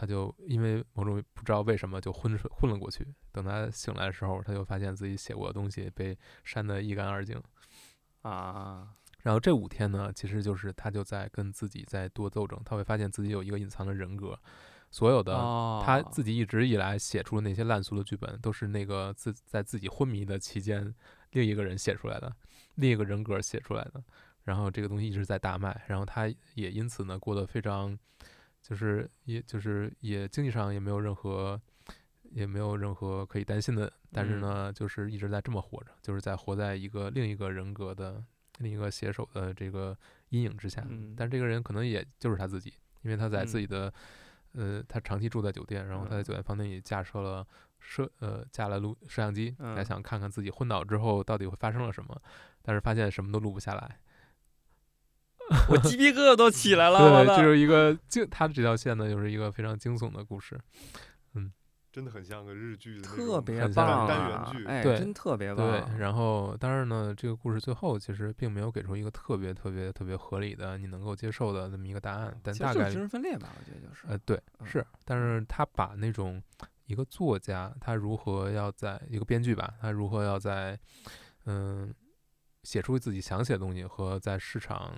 [0.00, 3.04] 他就因为某种不知道为什么就昏睡昏了过去。
[3.32, 7.42] 等他醒来的时候，他就发现自己写过的东西被删得一干二净。
[8.22, 8.90] 啊，
[9.22, 14.38] 然后这五天呢，其实就是他就在跟自己在多斗争，他会发现自己有一个隐藏的人格，
[14.90, 20.94] 所有的哦，他自己一直以来写出的那些烂俗的剧本，都是那个自在自己昏迷的期间，
[21.32, 22.34] 另一个人写出来的，
[22.76, 24.02] 另一个人格写出来的。
[24.44, 27.98] 然后这个东西一直在大卖，然后他也因此呢过得非常，
[28.62, 31.60] 就是也就是也经济上也没有任何。
[32.32, 38.22] 也没有任何可以担心的，但是呢，就是一直在这么活着，就是在活在一个另一个人格的
[38.58, 39.96] 另一个写手的这个
[40.30, 40.84] 阴影之下。
[40.88, 43.92] 嗯但这个人可能也就是他自己，因为他在自嗯己的、
[44.52, 47.46] 呃，他长期住在酒店，然后他在嗯酒店房间里架设了
[47.78, 52.20] 摄呃架了录摄像机，来嗯想看看自己昏倒之后到底会发生了什么，
[52.62, 53.98] 但是发现什么都录不下来。
[55.70, 60.60] 我鸡皮疙瘩都起来了， 对，的这是一个惊，他这条线呢，又是一个非常惊悚的故事。
[61.90, 64.52] 真的很像个日剧的那特种别棒单啊元！
[64.52, 74.06] 剧哎，对真特别对棒。，然后当然呢，这个故事最后其实并没有给出一个特别特别特别合理的、你能够接受的那么一个答案，但大概其实就是精神分裂吧，我觉得就是。
[74.06, 76.42] 呃，对，嗯是，但是他把那种
[76.86, 80.78] 一个作家，他如何要在一个编剧吧，他如何要在
[81.46, 81.92] 嗯
[82.64, 84.94] 写出自己想写的东西，和在市场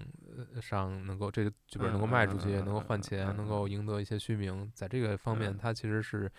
[0.54, 6.30] 呃上能够这个剧本能够卖出去，能够换钱，能够赢得一些虚名，在这个方面，嗯他其实是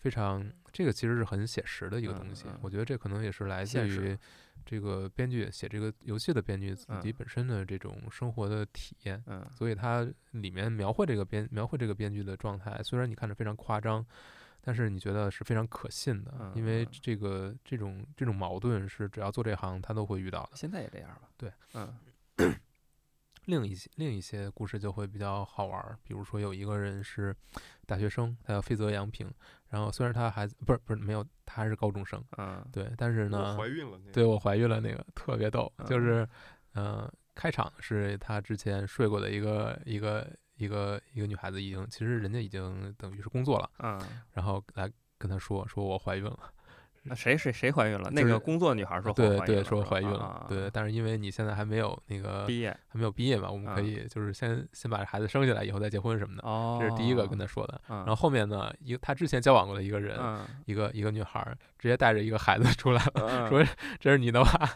[0.00, 2.46] 非常这个其实是很写实的一个东西。
[2.62, 4.16] 我觉得这可能也是来自于
[4.64, 9.22] 这个编剧写这个游戏的编剧自己嗯本身的这种生活的体验。
[9.26, 14.04] 嗯所以它里面描绘这个编描绘这个编剧的状态，虽然你看着非常夸张，
[14.60, 20.50] 但是你觉得是非常可信的，因为这个这种这种矛盾是只要做这行他都会遇到的。
[20.54, 21.28] 现在也这样吧？
[21.36, 21.94] 对，嗯
[23.46, 27.34] 另一些另一些故事就会比较好玩儿，比如说有一个人是
[27.86, 29.32] 大学生，他叫费泽杨平，
[29.68, 36.28] 然后虽然他还不是不是没有，他还是高中生，嗯对，但是呢，怀孕了，那个对我怀孕了那个特别逗，就嗯是
[36.74, 44.00] 呃，开场是他之前睡过的一个一个一个一个女孩子，已经其实人家已经等于是工作了，嗯，
[44.32, 46.38] 然后来跟他说说我怀孕了。
[47.08, 48.10] 那谁谁谁怀孕了？
[48.12, 57.80] 那个工作女孩说对对，怀孕了是吧说怀孕了，啊对，但是因为你现在还没有那个毕业还没有毕业嘛，我们可啊以就是先先把孩子生下来，以后再结婚什么的，哦，这是第一个跟他说的。
[57.88, 63.64] 嗯，然后后面呢，一个他之前交往过的一个人，嗯一个一个女孩儿，直接带着一个孩子出来了，嗯说
[63.98, 64.70] 这是你的吧，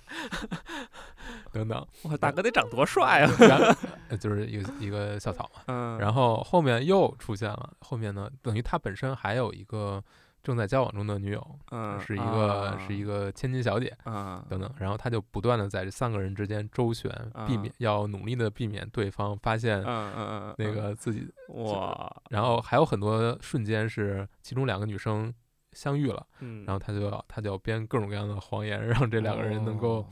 [1.52, 3.76] 等等，哇，大哥得长多帅啊！
[4.18, 5.62] 就是一个一个校草嘛。
[5.66, 10.02] 嗯，然后后面又出现了，后面呢，等于他本身还有一个
[10.42, 13.96] 正在交往中的女友，嗯是一个啊是一个千金小姐。
[14.04, 17.10] 嗯等等，然后他就不断的在这三个人之间周旋，
[17.46, 25.32] 避免要努力的避免对方发现嗯嗯嗯，那个自己，哇，然后还有很多瞬间是其中两个女生
[25.72, 30.06] 相遇了，嗯，然后他就要他就要编各种各样的谎言，让这两个人能够哦。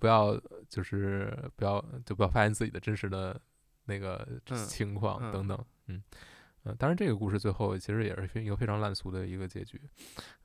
[0.00, 0.38] 不要
[0.68, 3.40] 就是不要就不要发现自己的真实的
[3.86, 5.32] 那个嗯情况嗯。
[5.32, 6.02] 等等，嗯。
[6.64, 9.80] 呃，当然，这个故事最后其实也是非一个非常烂俗的一个结局，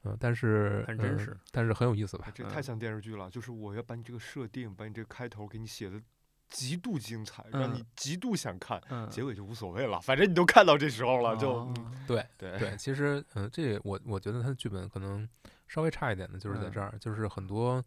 [0.03, 2.31] 嗯、但是嗯很真实但是很有意思吧哎？
[2.35, 6.01] 这太像电视剧了，就是我要把你这个设定，把你这个开头给你写的
[6.49, 15.27] 极度精彩，让你嗯极度想看，嗯，结尾就无所谓了，反正你都看到这时候了，就哦嗯对对对，其实嗯、这我我觉得他的剧本可能
[15.67, 17.81] 稍微差一点的，就是在嗯这儿，就是很多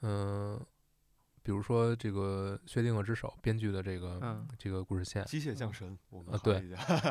[0.00, 0.60] 嗯、
[1.44, 6.58] 比如说这个薛定谔之手编剧的这个、嗯这个故事线，机械降神，我们啊对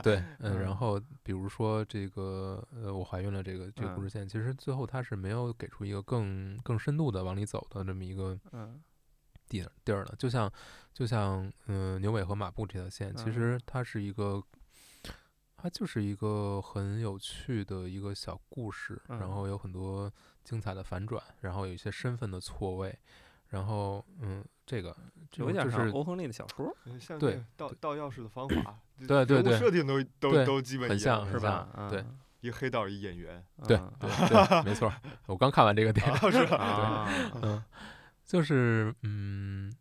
[0.02, 8.82] 对， 嗯，嗯然后比如说这个呃，我怀孕了这个这个故嗯事线，其实最后他是没有给出一个更更深度的往里走的这么一个嗯
[9.48, 10.52] 地儿地儿的，就像
[10.94, 14.44] 就像嗯、呃牛尾和马步这条线，其嗯实它是一个。
[15.56, 20.12] 它就是一个很有趣的一个小故事，然嗯后有很多
[20.44, 23.00] 精彩的反转，然后有一些身份的错位，
[23.54, 24.96] 然后嗯，这个
[25.30, 27.20] 这有种就是点像欧亨利的小说，呃像
[27.56, 31.08] 盗盗钥匙的方法， 对对对设定都都都基本是
[31.40, 31.70] 吧？
[31.78, 32.04] 嗯对
[32.42, 36.58] 一黑道一演员，对嗯 对对，没错儿，我刚看完这个电影，啊是吧？
[36.58, 37.10] 啊，
[37.44, 37.64] 嗯，
[38.26, 39.72] 就是嗯，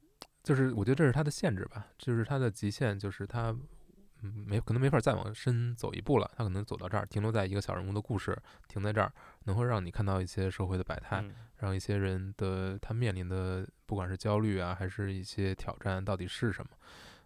[0.43, 3.57] 就是我觉得这是它的限制吧，就是它的极限，就是它
[4.23, 8.37] 嗯没可能没法再往深走一步了，它可能走到这儿，停留在一个小人物的故事，
[8.69, 9.13] 停在这儿，
[9.45, 16.71] 能够让你看到一些社会的百态，嗯让一些人的他面临的不管是焦虑啊，还是一些挑战，到底是什么，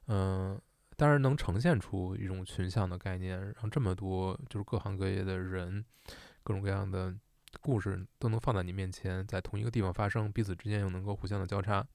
[0.06, 0.60] 嗯。
[0.98, 5.84] 当然能呈现出一种群像的概念，让这么多就是各行各业的人，
[6.42, 7.14] 各种各样的
[7.60, 11.86] 故事都能放在你面前，在同一个地方发生，彼此之间又能够互相的交叉，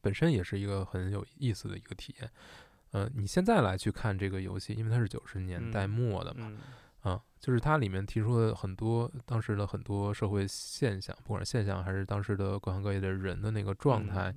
[0.00, 2.30] 本身也是一个很有意思的一个体验。
[2.92, 6.58] 呃，你现在来去看这个游戏，因为它是九十年代嗯末的嘛，嗯
[7.02, 14.34] 啊，就是它里面提出了很多当时的很多社会现象，不管是现象还是当时的各行各业的人的那个状态，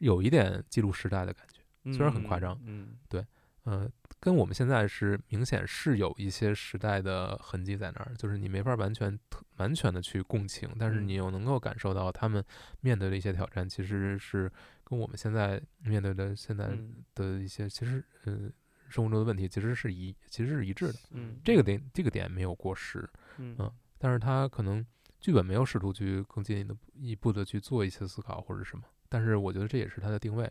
[0.00, 1.60] 有一点记录时代的感觉。
[1.84, 3.24] 嗯，虽然很夸张嗯，对
[3.64, 3.90] 呃，
[4.20, 12.44] 跟我们现在是明显是有一些时代的痕迹在那儿，就是你没法完全特完全的去共情，但是嗯你又能够感受到他们
[12.80, 14.48] 面对的一些挑战，其实是
[14.84, 18.48] 跟我们现在面对的现在嗯的一些，其实呃
[18.88, 23.08] 生活中的问题其实是一其实是一致的，嗯，这个点这个点没有过时，
[23.38, 23.54] 嗯。
[23.58, 24.84] 嗯但是他可能
[25.18, 30.44] 剧本没有试图去更进一步一步的去做一些思考或者什么，但是我觉得这也是它的定位，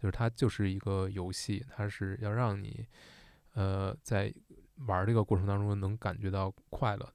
[0.00, 2.84] 就是它就是一个游戏，它是要让你
[3.54, 4.34] 呃在
[4.86, 7.14] 玩儿这个过程当中能感觉到快乐的，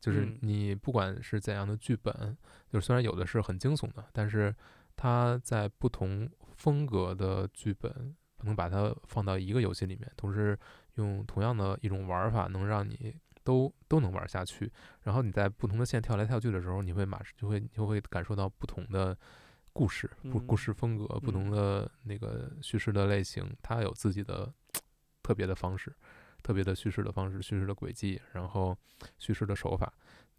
[0.00, 0.38] 就是嗯。
[0.40, 2.36] 你不管是怎样的剧本，
[2.70, 4.52] 就是虽然有的是很惊悚的，但是
[4.96, 10.58] 它在不同风格的剧本能把它放到一个游戏里面，同时
[10.94, 13.14] 用同样的一种玩法，能让你
[13.44, 14.70] 都都能玩下去。
[15.02, 19.16] 然后你在不同的线跳来跳去的时候，你会马上就会就会感受到不同的
[19.72, 24.52] 故事、故故嗯事风格、不同嗯的那个叙事的类型，它有自己的
[25.22, 25.94] 特别的方式、
[26.42, 28.76] 特别的叙事的方式、叙事的轨迹，然后
[29.18, 29.92] 叙事的手法。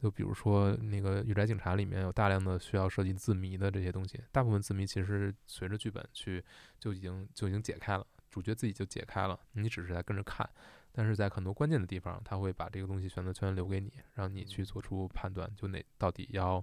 [0.03, 6.43] 就比如说那个《御宅警察》里面有大量的需要设计字谜的这些东西，大部分字谜其实随着剧本去
[6.77, 10.45] 就已经就已经解开了，主角自己就解开了，你只是在跟着看。
[10.91, 16.61] 但是在很多关键的地方，他会把这个东西选择权留给你，让你去做出判断，就哪到底要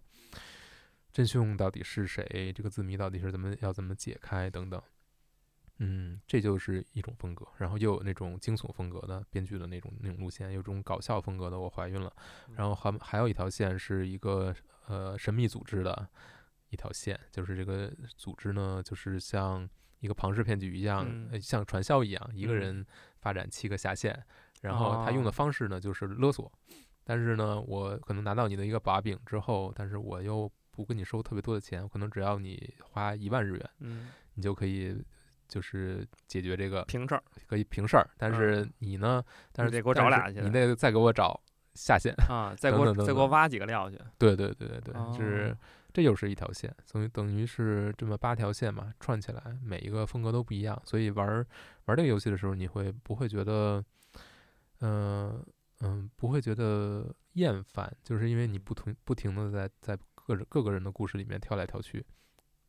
[1.11, 4.82] 真凶到底是谁，这个字谜到底是怎么要怎么解开等等。
[5.82, 12.12] 嗯，这就是一种风格，然后又有那种惊悚风格的编剧的那种那种路线，有种搞笑风格的我怀孕了，
[12.54, 14.54] 然后还还有一条线是一个
[14.86, 16.08] 呃神秘组织的
[16.68, 19.68] 一条线，就是这个组织呢，就是像
[20.00, 22.56] 一个庞氏骗局一样，嗯呃像传销一样，一个嗯。
[22.56, 22.86] 人
[23.20, 24.18] 发展七个下线，
[24.62, 25.32] 然后他用的哦。
[25.32, 26.50] 方式呢就是勒索，
[27.04, 34.96] 但是呢，我可能拿到你的一个把柄之后，但是我又不跟你收特别多的钱，我可能只要你花一万日元，嗯，你就可以
[35.51, 39.22] 就是解决这个平事儿，可以平事儿，但嗯是你呢，
[39.53, 41.38] 但是得给我找俩去你得再给我找
[41.74, 42.14] 下线。
[42.28, 43.98] 啊，再给我再给我挖几个料去。
[44.16, 45.59] 对对对对对，就是哦
[45.92, 51.44] 这又是一条线，等于等于是这么八条线嘛，串起来，每一个风格都不一样，所以玩儿
[51.86, 53.84] 玩这个游戏的时候，你会不会觉得，
[54.82, 55.44] 嗯、
[55.80, 62.07] 嗯，不会觉得厌烦，就是因为你不同不停的在在各人各个人的故事里面跳来跳去，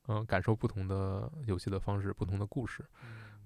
[0.08, 2.86] 嗯、感受不同的游戏的方式，不同的故事，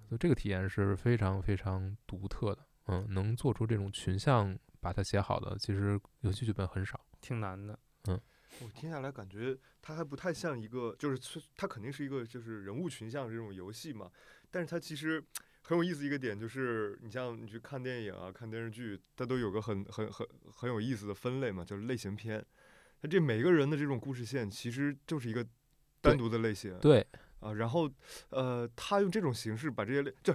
[0.08, 7.00] 所以这个体验是非常非常独特的，嗯，能做出这种群像把它写好的，其实游戏剧本很少。
[7.22, 7.78] 挺难的。
[8.08, 8.20] 嗯
[8.62, 14.10] 我听下来感觉它还不太像一个，就是它肯定是一个就是人物群像这种游戏嘛，
[14.50, 15.22] 但是它其实
[15.62, 22.46] 很有意思一个点就是，你像你去看电影啊、看电视剧，它都有个很很很很有意思的分类嘛，就是类型片。
[23.02, 25.46] 它这每个人的这种故事线其实就是一个
[26.10, 26.78] 单独的类型。
[26.80, 27.06] 对，
[27.40, 27.90] 啊，然后
[28.30, 30.34] 呃，他用这种形式把这些类就。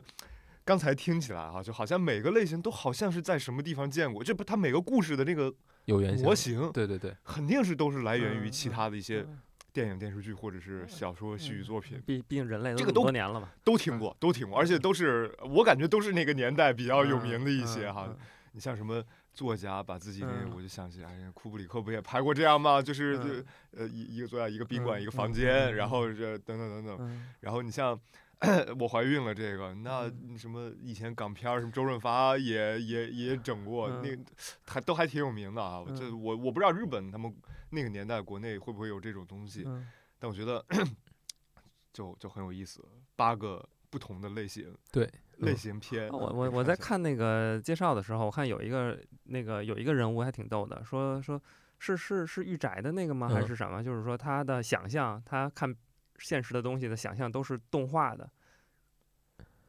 [0.63, 5.53] 刚才听起来啊，就好像每个类型都好像是在什么地方见过，这不，它每个故事的那个
[5.87, 6.25] 有原型。
[6.25, 9.39] 模型，对对对，肯定是都是来源于嗯其嗯他的一些嗯。
[9.73, 18.07] 电影、电视剧或者是小说、戏剧作品，毕毕竟人类这个都多年了嘛，都听过，都听过，而且都是我感觉都是那个年代比较有名的一嗯些哈。
[18.09, 18.17] 嗯。
[18.53, 19.03] 你像什么
[19.33, 20.53] 作家把自己那个，嗯。
[20.55, 22.81] 我就想起来，库布里克不也拍过这样吗？
[22.83, 27.35] 就是呃一一个作家一个宾馆嗯一个房嗯间，嗯然后这等等等等，嗯。
[27.41, 27.99] 然后你像。
[28.81, 30.39] 我怀孕了，这个那嗯。
[30.39, 34.01] 什么以前港片儿，什么周润发也也也整过，嗯。
[34.03, 35.85] 那还都还挺有名的啊。
[35.89, 36.23] 这嗯。
[36.23, 37.31] 我我不知道日本他们
[37.69, 39.87] 那个年代国内会不会有这种东西，嗯。
[40.19, 40.65] 但我觉得
[41.93, 42.83] 就就很有意思，
[43.15, 44.75] 八个不同的类型。
[44.91, 45.07] 对，
[45.41, 46.09] 类嗯型片。
[46.09, 51.41] 啊我啊我我在，看那个介绍的时候，我看有一个那个有一个人物还挺逗的，说说
[51.79, 53.29] 是是是御宅的那个吗？
[53.29, 53.83] 还嗯是什么？
[53.83, 55.75] 就是说他的想象，他看
[56.19, 58.29] 现实的东西的想象都是动画的。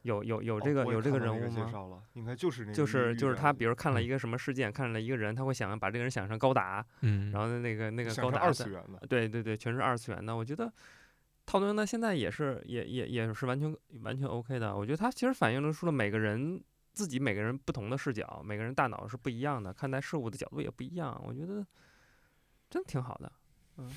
[0.02, 1.64] 有有有哦这个、有这个人物吗？
[1.64, 10.34] 介绍了，应该就是那个就是就是他，比如看了嗯一个什么事件，看了一个人，他会想把这个人想成高达，嗯，然后那个那个高达二次元的，对对对，全是二次元的。
[10.34, 10.72] 我觉得
[11.46, 14.76] 套用到现在也是也也也是完全完全 OK 的。
[14.76, 16.62] 我觉得它其实反映出了每个人
[16.92, 21.20] 自己每个人不同的视角，每个人大脑是不一样的，看待事物的角度也不一样。
[21.26, 21.66] 我觉得
[22.70, 23.32] 真挺好的，
[23.78, 23.90] 嗯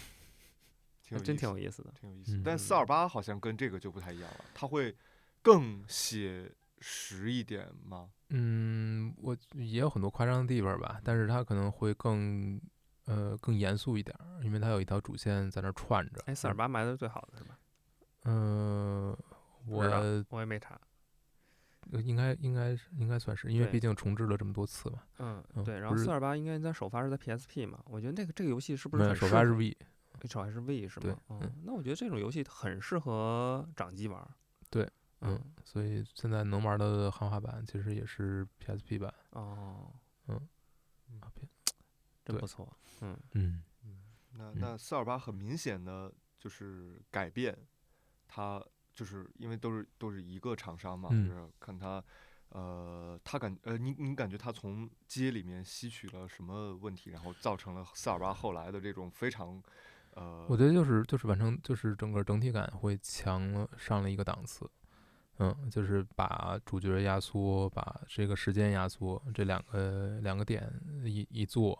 [1.03, 1.91] 挺有意思挺有意思的。
[1.91, 2.41] 挺有意思。
[2.43, 4.95] 但嗯四二八好像跟这个就不太一样了，它会
[5.41, 8.09] 更写实一点吗？
[8.29, 12.59] 嗯，我也有很多夸张的地方吧，但是它可能会更
[13.05, 16.21] 呃更严肃一点儿，因为它有一条主线在那串着。
[16.25, 17.57] 哎，四二八卖的是最好的是吧？
[18.25, 19.15] 嗯，
[19.67, 20.79] 我我也没查。
[21.91, 25.03] 呃应该应该是应该算是，因为对毕竟重置了这么多次嘛。
[25.19, 25.77] 嗯，嗯对。
[25.79, 27.79] 然后四二八应该在首发是在 PSP 嘛？
[27.85, 29.77] 我觉得那个这个游戏是不是首发是 V，
[30.27, 31.19] 首发是 V 是对吗？
[31.29, 34.27] 嗯嗯，那我觉得这种游戏很适合掌机玩儿。
[34.71, 34.83] 对，
[35.21, 39.13] 嗯嗯，所以现在能玩的汉化版其实也是 PSP 版。
[39.33, 39.91] 哦，
[40.27, 41.49] 啊别对
[42.25, 42.67] 真不错。
[43.01, 43.63] 嗯嗯
[44.33, 47.57] 那嗯那四二八很明显的就是改变，
[48.27, 48.61] 它
[48.93, 52.03] 就是因为都是都是一个厂商嘛，嗯就是看它。
[52.49, 59.61] 呃，他感呃，你你感觉他从街里面吸取了什么问题，然后造成了四二八后来的这种非常
[60.11, 64.69] 呃，我觉得就是就是完成就是整个整体感会强了上了一个档次，
[65.39, 70.71] 嗯，就是把主角压缩，把这个时间压缩，这两个两个点
[71.03, 71.77] 一一做，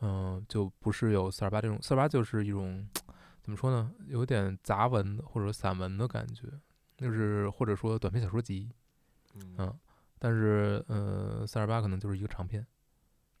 [0.00, 2.88] 嗯，就不是有四二八这种四二八就是一种
[3.42, 6.48] 怎么说呢，有点杂文或者散文的感觉，
[6.96, 8.70] 就是或者说短篇小说集，
[9.34, 9.78] 嗯嗯，
[10.18, 12.66] 但是呃四二八可能就是一个长篇。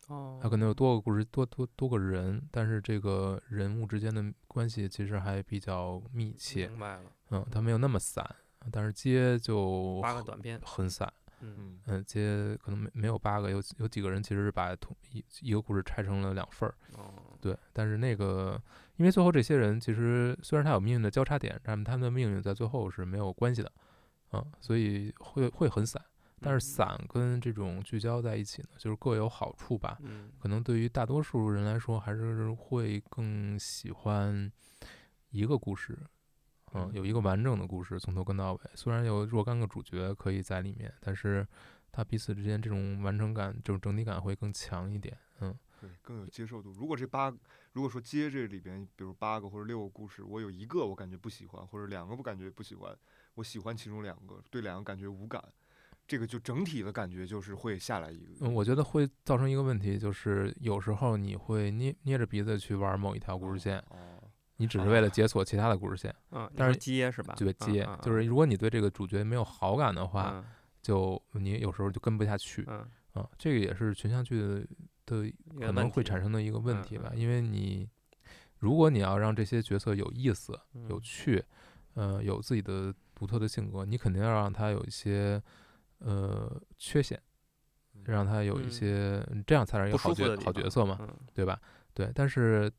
[0.08, 8.28] 哦，它可能有多个故事，多多多个人，但是这个人物之间的关系其实还比较密切，明白了，嗯，它没有那么散，
[8.72, 11.78] 但是街就八个短篇，很散，嗯。
[11.86, 18.60] 嗯接，可能没没有八个，有有几个人其实是把同一一个故事拆成了两份儿，哦，对，但是那个
[18.96, 23.72] 因为最后这些人其实虽然他有命运的交叉点，但是他们的命运在最后是没有关系的，
[24.32, 26.00] 嗯，所以会会很散，
[26.40, 30.30] 但是嗯，散跟这种聚焦在一起呢，就是各有好处吧，嗯。
[30.38, 34.50] 可能对于大多数人来说，还是会更喜欢
[35.30, 35.98] 一个故事，
[36.72, 38.60] 嗯，嗯有一个完整的故事从头跟到尾。
[38.74, 41.46] 虽然有若干个主角可以在里面，但是
[41.92, 45.16] 它彼此之间这种完整感、这种整体感会更强一点。
[45.40, 46.70] 嗯，对，更有接受度。
[46.72, 47.34] 如果这八，
[47.72, 52.94] 如果说接这里边，比如八个或者六个故事，我有一个我感觉不喜欢，或者两个不感觉不喜欢，
[53.34, 55.42] 我喜欢其中两个，对两个感觉无感，
[56.06, 58.46] 这个就整体的感觉就是会下来一个。
[58.46, 64.19] 嗯，我觉得会造成一个问题，就是有时候你会捏捏着鼻子去玩某一条故事线，哦，
[64.60, 67.34] 你只是为了解锁其他的故事线，嗯，你但是接是吧？
[67.34, 70.44] 对接嗯，就是如果你对这个主角没有好感的话，嗯。
[70.82, 72.86] 就你有时候就跟不下去嗯。
[73.14, 74.66] 啊，这个也是群像剧的
[75.06, 77.88] 的可能会产生的一个问嗯题吧，因为你
[78.58, 80.52] 如果你要让这些角色有意思、
[80.90, 81.00] 有嗯。
[81.00, 81.42] 趣，
[81.94, 85.42] 呃，有自己的独特的性格，你肯定要让他有一些
[86.00, 87.18] 呃缺陷，
[88.04, 88.70] 让他有一嗯。
[88.70, 91.08] 些，这样才是一个好角好角色嘛，嗯。
[91.32, 91.58] 对吧？
[91.94, 92.70] 对，但是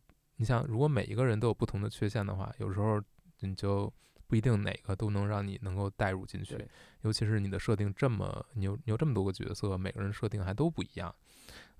[0.41, 2.99] 你想，如果每一个人都有不同的缺陷的话，有时候
[3.41, 3.93] 你就
[4.25, 6.67] 不一定哪个都能让你能够带入进去，
[7.01, 11.13] 尤其是你的设定这么，你有你有这么多个角色，每个人设定还都不一样，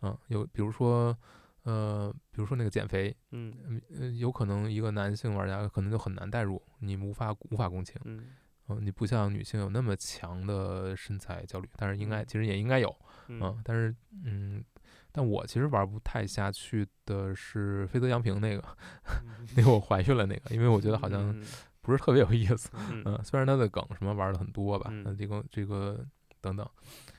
[0.04, 1.18] 嗯，有比如说，
[1.64, 3.52] 呃，比如说那个减肥，嗯。
[3.68, 8.28] 嗯呃，有可能一个男性玩家可能就很难带入，你无法无法共情，嗯。
[8.68, 12.26] 嗯，你不像女性有那么强的身材焦虑，但是应该嗯。
[12.28, 12.96] 其实也应该有，
[13.28, 13.42] 嗯。
[13.42, 14.64] 嗯，但是嗯，
[15.12, 18.64] 但我其实玩不太下去的是飞泽洋平那个，
[19.56, 21.46] 那个我怀孕了那个，因为我觉得好像嗯。
[21.84, 23.02] 不是特别有意思，嗯。
[23.06, 25.02] 嗯，虽然他的梗什么玩的很多吧，嗯。
[25.04, 26.06] 那这个这个
[26.40, 26.70] 等等，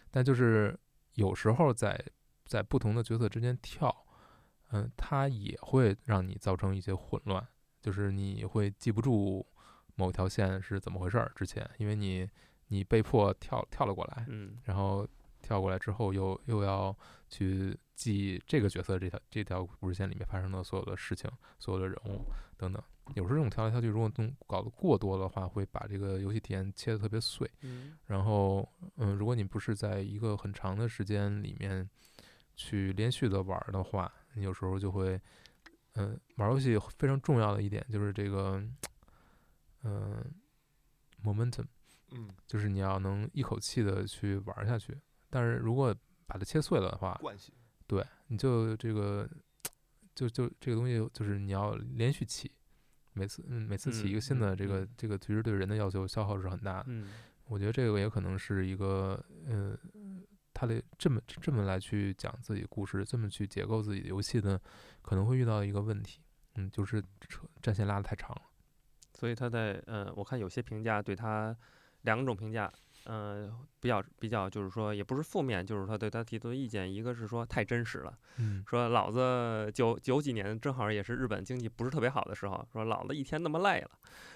[0.09, 0.79] 但就是
[1.15, 2.01] 有时候在
[2.45, 3.93] 在不同的角色之间跳，
[4.71, 7.45] 嗯，它也会让你造成一些混乱，
[7.81, 9.45] 就是你会记不住
[9.97, 12.29] 某条线是怎么回事儿，之前因为你
[12.69, 14.59] 你被迫跳跳了过来，嗯。
[14.63, 15.05] 然后
[15.43, 16.97] 跳过来之后又又要
[17.33, 22.23] 去记这个角色这条这条故事线里面发生的所有的事情、所有的人物
[22.59, 22.83] 等等。
[23.15, 27.51] 有时候这种跳来跳去，如果弄搞得过多的话，会把这个游戏体验切得特别碎。
[27.63, 31.89] 嗯然后，嗯，如果你不是在一个很长的时间里面
[32.55, 35.21] 去连续的玩儿的话，你有时候就会，
[35.95, 38.63] 嗯，玩儿游戏非常重要的一点就是这个，
[39.83, 40.23] 嗯
[41.25, 41.67] ，momentum。
[42.13, 44.97] 嗯，就是你要能一口气的去玩儿下去。
[45.31, 45.97] 但是如果
[46.27, 47.55] 把它切碎了的话，惯性。
[47.87, 49.29] 对，你就这个，
[50.15, 52.51] 就就这个东西，就是你要连续起，
[53.13, 56.85] 每次嗯每次起一个新嗯的这个、嗯这个，其实对人的要求消耗是很大的。
[56.89, 57.13] 嗯
[57.47, 59.77] 我觉得这个也可能是一个呃，
[60.55, 64.59] 他的这么这么来去讲自己故事，这么去结构自己的游戏的，
[65.03, 66.23] 可能会遇到一个问题，
[66.55, 68.43] 嗯，就是扯战线拉的太长了。
[69.13, 71.55] 所以他在呃，我看有些评价对他
[72.03, 72.73] 两种评价，
[73.05, 83.91] 呃，比较比较就是说也不是负面，就是说对他提出的意见，一个是说太真实了，嗯说老子九九几年正好也是日本经济不是特别好的时候，说老子一天那么累了，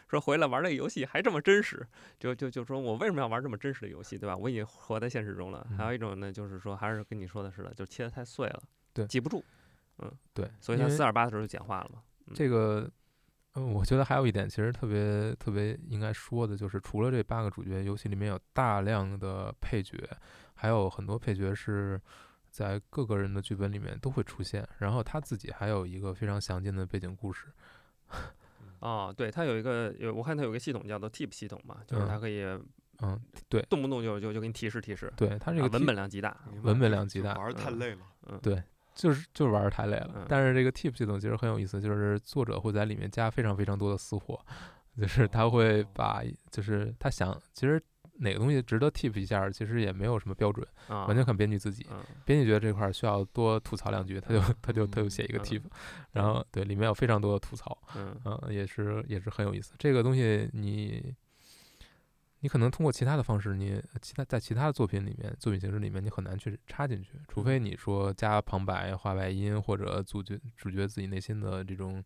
[0.08, 1.86] 说回来玩这个游戏还这么真实，
[2.18, 4.36] 就就就说我为什么要玩这么真实的游戏，对吧？
[4.36, 5.66] 我已经活在现实中了。
[5.76, 8.62] 还有一种呢，就是说还是跟你说的似的，就切的太碎了，
[8.92, 9.44] 对记不住，
[9.98, 12.02] 嗯对，所以他四二八的时候就简化了嘛。
[12.34, 12.90] 这个，
[13.56, 19.96] 嗯，我觉得还有一点其实特别特别应该说的，就是除了这八个主角，游戏里面有大量的配角，
[20.54, 22.00] 还有很多配角是
[22.50, 27.46] 在各个人的剧本里面都会出现，然后他自己还有一个非常详尽的背景故事。
[28.80, 32.42] 哦，对，他有一个有，我看他有个系统叫做 Tip 系统嘛，就是它嗯可以
[33.02, 36.36] 嗯，对动不动就就就给你提示提示，对，他这个啊文本量极大。
[36.62, 38.00] 文本量极大玩儿太嗯累了。
[38.28, 38.62] 嗯，对
[38.96, 40.10] 就是就是玩儿太累了。
[40.16, 44.40] 嗯但是这个 tip 系统其实很有意思，就是作者会在里面加非常非常多的私货，
[44.98, 47.80] 就是他会把就是他想其实
[48.18, 51.86] 哪个东西值得 tip 一下，其实也没有什么标准，啊，完全看编剧自己。
[51.90, 55.62] 嗯编剧觉得这块儿需要多吐槽两句，他就他就他就写一个嗯 tip，
[56.12, 59.74] 然后对里面有非常多的吐槽，嗯嗯，也是也是很有意思。
[59.78, 61.14] 这个东西你
[62.46, 72.00] 你可能通过其他的方式，你其他在其他的作品里面作品形式里面你很难去插进去，除非你说加旁白、画外音或者主角主角自己内心的这种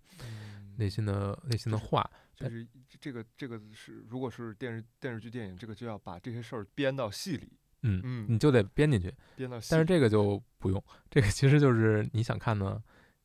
[0.78, 2.66] 内心的内心的话，就是
[2.98, 9.12] 这个这个是，如果是电视电视剧、电影，这个就要把这些事儿编到戏里，嗯，嗯你就得编进去。
[9.36, 9.60] 编到。
[9.68, 12.82] 但是这个就不用，这个其实就是你想看呢，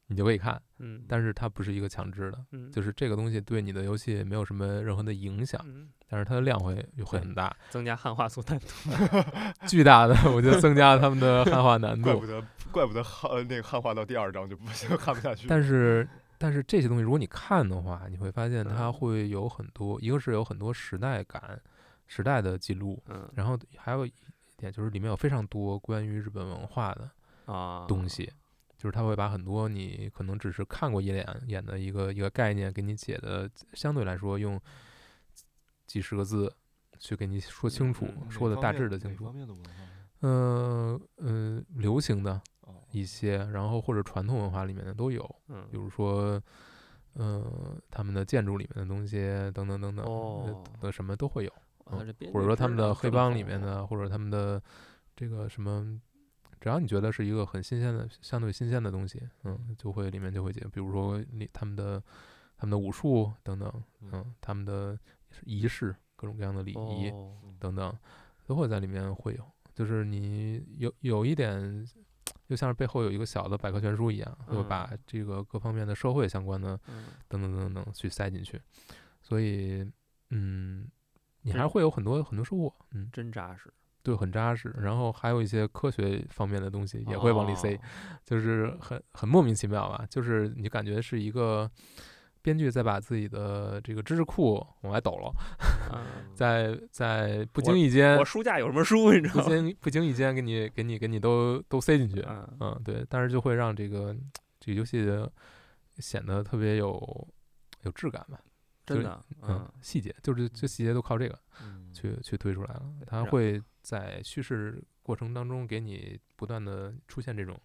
[0.08, 2.46] 你就可以看，嗯，但是它不是一个强制的。
[2.52, 8.68] 嗯就是这个东西对你的游戏没有什么任何的影响，嗯但是它的量会会很大，增加汉化素难度。
[9.68, 12.26] 巨大的，我觉得增加了他们的汉化难度怪不。
[12.28, 15.48] 得怪不得汉呃那个汉化到第二章就不行， 看不下去。
[15.48, 21.60] 但是但是这些东西，如果你看的话，你会发现它嗯会有很多，一个是有很多时代感、
[22.06, 24.14] 时代的记录，嗯然后还有一
[24.58, 27.10] 点就是里面有非常多关于日本文化的
[27.52, 28.32] 啊，东西。
[28.78, 34.60] 就是他会把很多你可能只是看过一眼眼的一个一个概念给你解的，相对来说用
[35.88, 36.54] 几十个字
[37.00, 39.34] 去给你说清楚，说的大致的清楚？
[40.22, 46.42] 嗯嗯、流行的哦，一些，然后或者传统文化里面的都有，嗯比如说，
[47.16, 49.18] 嗯、他们的建筑里面的东西
[49.54, 51.52] 等等等等，的什么都会有。
[51.86, 52.02] 啊
[52.34, 54.60] 或者说他们的黑帮里面的，或者他们的
[55.16, 56.02] 这个什么，
[56.60, 62.02] 只要你觉得是一个很新鲜的、相对新鲜的东西，嗯，就会里面就会解，比如说你他们的
[62.58, 64.98] 他们的武术等等，嗯嗯，他们的
[65.44, 67.96] 仪式，各种各样的礼仪哦等等，
[68.46, 69.46] 都会在里面会有。
[69.74, 71.86] 就是你有有一点，
[72.48, 78.62] 就像是背后有一个小的百科全书一样，会嗯把这个各方面的社会相关的嗯等等等等去塞进去，
[79.22, 79.86] 所以
[80.30, 80.90] 嗯，
[81.42, 83.74] 你还是会有很多很多收获，嗯，真扎实，
[84.06, 84.72] 对，很扎实。
[84.80, 87.80] 然后还有一些科学方面的东西也会往里塞，哦
[88.24, 91.70] 就是很很莫名其妙吧，就是你感觉是一个
[92.44, 95.34] 编剧在把自己的这个知识库往外抖了，
[95.92, 99.50] 嗯在在不经意间我书架有什么书，你知道吗？
[99.50, 104.16] 经不经意间给你给你给你都都塞进去，嗯嗯，对，但是就会让这个
[104.60, 105.04] 这个游戏
[105.98, 107.28] 显得特别有
[107.84, 108.38] 有质感吧，
[108.86, 117.56] 真的，嗯，细节就是这细节都靠这个嗯去去推出来了，它会在叙事过程当中给你不断的出现这种，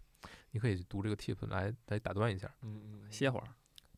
[0.51, 3.45] 你可以读这个 tip 来来打断一下，嗯嗯歇会儿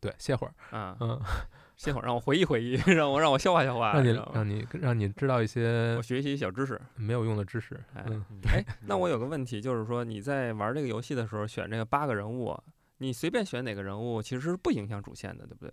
[0.00, 1.20] 对，歇会儿，啊，嗯，
[1.76, 6.80] 歇会儿，让我回忆回忆，让我让我消化消化，让你让你让你知道一些我学习小知识。
[6.96, 12.56] 没有用的知识，哎嗯，嗯哎，那我有个问题，就是说你在玩这个游戏的时候选这个八个人物，
[12.98, 15.72] 你随便选哪个人物，其实是不影响主线的，对不对？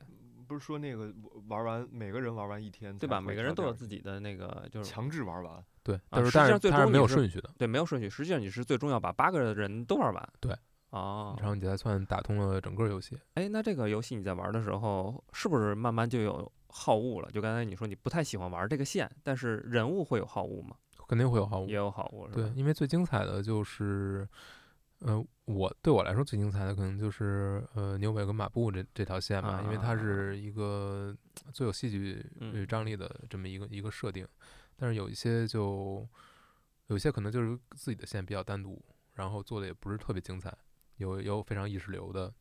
[0.49, 1.13] 不是说那个
[1.47, 3.21] 玩完每个人玩完一天对吧？
[3.21, 10.29] 每个人都有自己的那个，就是强制玩完，对，但是实际上最终是它是没有顺序的，对没有顺序，实际上你是最终要把八个人都玩完。
[10.39, 10.51] 对，
[10.89, 13.15] 哦，然后你才算打通了整个游戏。
[13.35, 17.29] 哎，那这个游戏你在玩的时候，是不是慢慢就有好物了？
[17.31, 20.75] 就刚才你说你不太喜欢玩这个线，但是人物会有好物吗？
[21.07, 24.27] 肯定会有好物也，有好物，对因为最精彩的就是，
[24.99, 29.97] 呃，我对我来说最精彩的可能就是呃牛尾跟马布这这条线吧，因为它啊。
[29.97, 31.15] 是一个
[31.53, 32.25] 最有戏剧
[32.67, 34.27] 张力的这么一个一个设定，
[34.75, 36.07] 但是有一些就
[36.87, 38.83] 有一些可能就是自己的线比较单独，
[39.13, 40.53] 然后做的也不是特别精彩，
[40.97, 42.33] 有有非常意识流的，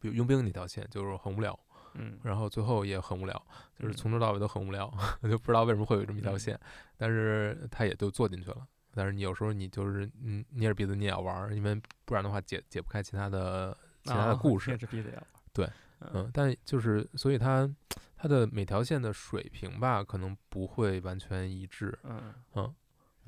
[0.00, 1.58] 比如佣兵那条线就是很无聊，
[1.92, 3.34] 嗯，然后最后也很无聊，
[3.78, 3.96] 就是嗯。
[3.96, 4.90] 从头到尾都很无聊，
[5.22, 6.38] 就不知道为什么会有这么一条嗯。
[6.38, 6.58] 线，
[6.96, 8.66] 但是他也就做进去了。
[8.94, 14.70] 但是你有时候你就是嗯捏着鼻子你也要玩儿，因为不然的话解解不开其他的其他的啊故 事。
[14.70, 15.66] 捏着鼻子要玩对，
[16.00, 17.68] 嗯嗯，但就是所以它
[18.16, 21.96] 它的每条线的水平吧，可能不会完全一致。
[22.02, 22.74] 嗯嗯，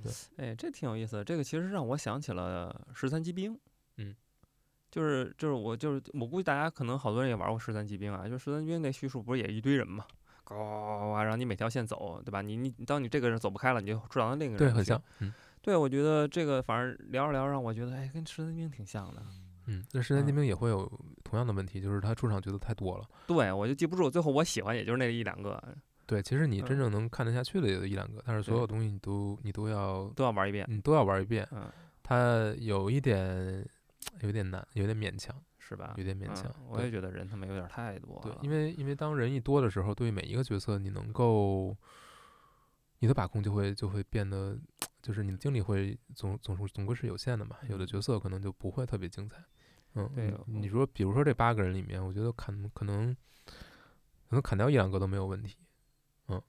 [0.03, 1.25] 对，哎，这挺有意思的。
[1.25, 3.59] 这个其实让我想起了十三机兵。
[3.97, 4.15] 嗯，
[4.91, 10.05] 就是就是我就是我估计大家可能好多人也玩过十三级兵啊，就十三级兵那叙述不是也一堆人嘛，
[10.45, 12.43] 呱呱呱呱，让你每条线走，对吧？
[12.43, 14.73] 你你当你这个人走不开了，你就转到另一个人。
[14.73, 15.01] 对，很像。。
[15.21, 15.33] 嗯
[15.63, 19.23] 对，我觉得这个反正聊着聊着让我觉得，哎，跟十三机兵挺像的。
[19.67, 20.91] 嗯，那十三机嗯兵也会有
[21.23, 23.05] 同样的问题，就是他出场角色太多了。
[23.27, 25.63] 对，我就记不住，最后我喜欢也就是那一两个，
[26.07, 30.65] 对，其实你真嗯正能看得下去的也就一两个，但是所有东西你都你都要都要玩一遍。
[30.69, 31.47] 你都要玩一遍。
[31.53, 31.71] 嗯，
[32.03, 33.65] 它有一点
[34.23, 35.95] 有点难，有点勉强，是吧？
[35.99, 36.45] 有点勉嗯强。
[36.45, 38.23] 对我也觉得人他妈有点太多了。
[38.23, 41.77] 对，因为因为当人一多的时候，对每一个角色你能够
[42.99, 44.59] 你的把控就会就会变得，
[45.03, 47.57] 就是你的精力会总总是总归是有限的嘛。
[47.69, 49.43] 有的角色可能就不会特别精彩。
[49.95, 53.15] 嗯，对你你说比如说这八个人里面，我觉得砍可能
[54.29, 55.57] 可能砍掉一两个都没有问题。
[56.29, 56.41] 嗯，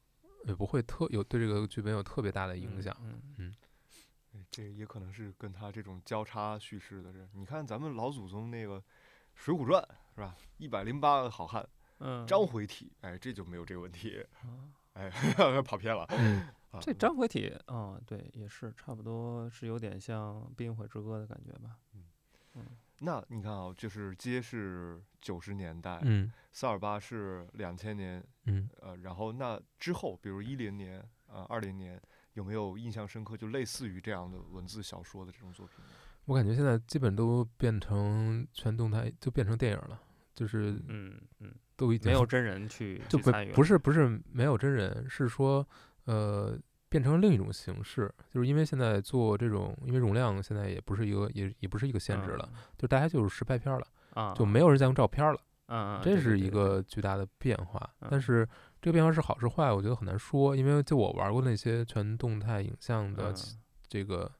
[0.45, 2.95] 也不会特有对这个剧本有特别大的影响。
[3.37, 3.53] 嗯，
[4.49, 7.29] 这也可能是跟他这种交叉叙事的人。
[7.33, 8.79] 你看咱们老祖宗那个
[9.33, 9.81] 《水浒传》
[10.15, 10.35] 是吧？
[10.57, 11.67] 一百零八个好汉，
[11.99, 14.25] 嗯，章回体，哎，这就没有这个问题。
[14.41, 15.09] 啊哎，
[15.63, 16.05] 跑偏了。
[16.09, 21.77] 嗯，啊这张回体，嗯，对，也是差不多是有点像《冰与火之歌》的感觉吧。
[21.95, 22.03] 嗯
[22.55, 22.65] 嗯
[23.03, 31.99] 那你看啊，就是街是九十年代，嗯萨尔巴是两千年，嗯，呃，然后那之后，比如一零年啊、二零年，
[32.33, 35.91] 有没有印象深刻，就类似于这样的文字小说的这种作品呢？
[36.25, 39.99] 我感觉现在基本都变成全动态，就变成电影了，
[40.35, 45.67] 就是嗯嗯，都已经没有真人去就不参与，不是不是没有真人，是说
[46.05, 46.57] 呃
[46.89, 57.89] 变成另一种形式，就是因为现在做这种，因为容量现在也不是一个也也不是一个限制了，就大家就是实拍片儿了，啊，就没有人再用照片儿了，这是一个巨大的变化。
[58.09, 58.49] 但嗯是
[58.81, 63.35] 这个变化是好是坏，我觉得很难说，因为就我玩过那些全动态影像的嗯
[63.87, 64.31] 这个。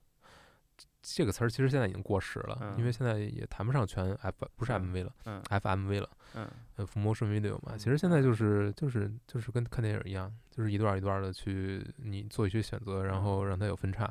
[1.02, 6.10] 这个词儿其实现在已经过时了，因为嗯现在也谈不上全 F 不是嗯 MV 了嗯，FMV 了。
[6.34, 6.48] 嗯
[6.78, 14.10] 呃，full motion video 嘛，其嗯实现在就是就是就是跟看电影一样，就是一段儿一段的去你做一些选择，然后让它有分叉。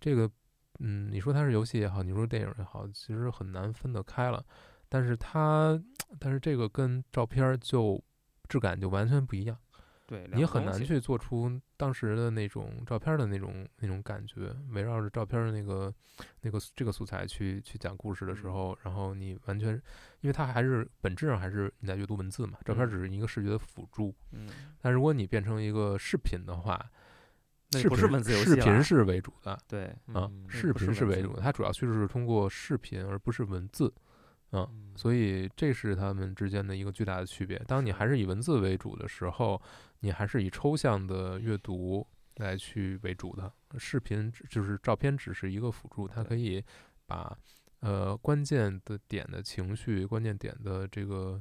[0.00, 0.28] 这个，
[0.80, 4.44] 嗯，你说它是游戏也好，你说电影也好，其实很难分得开了。
[4.88, 5.80] 但是它，
[6.18, 8.02] 但是这个跟照片儿就
[8.48, 9.56] 质感就完全不一样。
[10.10, 15.94] 对，你很难去做出当时的那种照片的那种那种感觉，围绕着照片的那个
[16.40, 19.74] 那个这个素材去去讲故事的时候，然后你完全，
[20.20, 24.12] 因为它还是本质上还是你在阅读文字嘛，照片只是一个视觉的辅助。
[24.32, 24.50] 嗯，
[24.80, 26.90] 但如果你变成一个视频的话，
[27.70, 33.94] 视不是文字游戏视频是为主的，对，啊，视频是为主的，它主要叙述是通过视频而不是文字。
[34.52, 37.56] 嗯，所以这是他们之间的一个巨大的区别。
[37.68, 39.60] 当你还是以文字为主的时候，
[40.00, 42.04] 你还是以抽象的阅读
[42.38, 43.52] 来去为主的。
[43.78, 46.60] 视频就是照片，只是一个辅助，它可以
[47.06, 47.38] 把
[47.78, 51.40] 呃关键的点的情绪、关键点的这个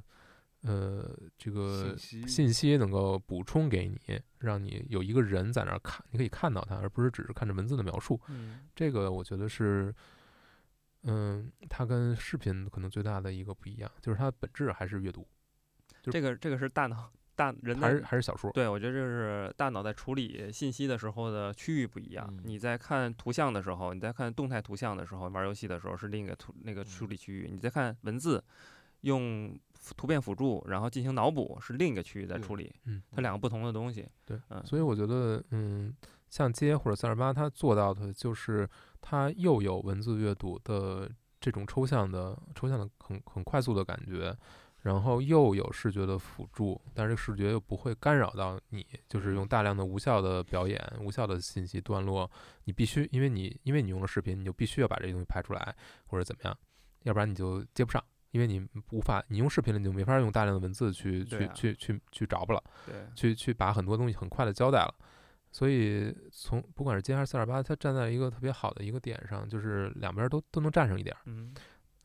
[0.62, 8.22] 呃这个信息能够补充给你，让你有一个人在那儿看，你可以看到它，而不是只是看着文字的描述。
[8.76, 9.92] 这个我觉得是。
[11.04, 15.26] 嗯，它跟视频可能最大的一个不一样，就是它本质还是阅读。
[16.04, 18.52] 这个这个是大脑大人还是还是小说？
[18.52, 22.38] 对，我觉得这是大脑在处理信息的时候的区域不一样。
[22.44, 27.50] 你在看图像的时候，你在看动态图像的时候，玩游戏的时候是另一个图那个处理区域。
[27.50, 28.44] 你在看文字，
[29.02, 29.58] 用
[29.96, 32.74] 图片辅助，然后进行脑补是另一个区域在处理。
[32.86, 34.06] 嗯，它两个不同的东西。
[34.26, 35.96] 对，嗯所以我觉得，嗯，
[36.30, 38.68] 像街或者三二八，它做到的就是。
[39.02, 44.36] 它又有文字阅读的这种抽象的、抽象的很很快速的感觉，
[44.82, 52.30] 然后又有视觉的辅助，但是视觉又不会干扰到你，就是用大量的无效的表演、无效的信息段落，
[52.66, 55.76] 你必须因为你因为你用了视频，你就必须要把这些东西拍出来
[56.06, 56.58] 或者怎么样，
[57.04, 64.94] 要不然你就接不上，因为你无法你用视频了，你就没法用大量的文字去去去去去找不了，对，去去把很多东西很快的交代了。
[65.52, 71.22] 所以从不管是街还是四二八，它站在一个特别好的一个点上，就是两边都都能站上一点儿。
[71.26, 71.54] 嗯，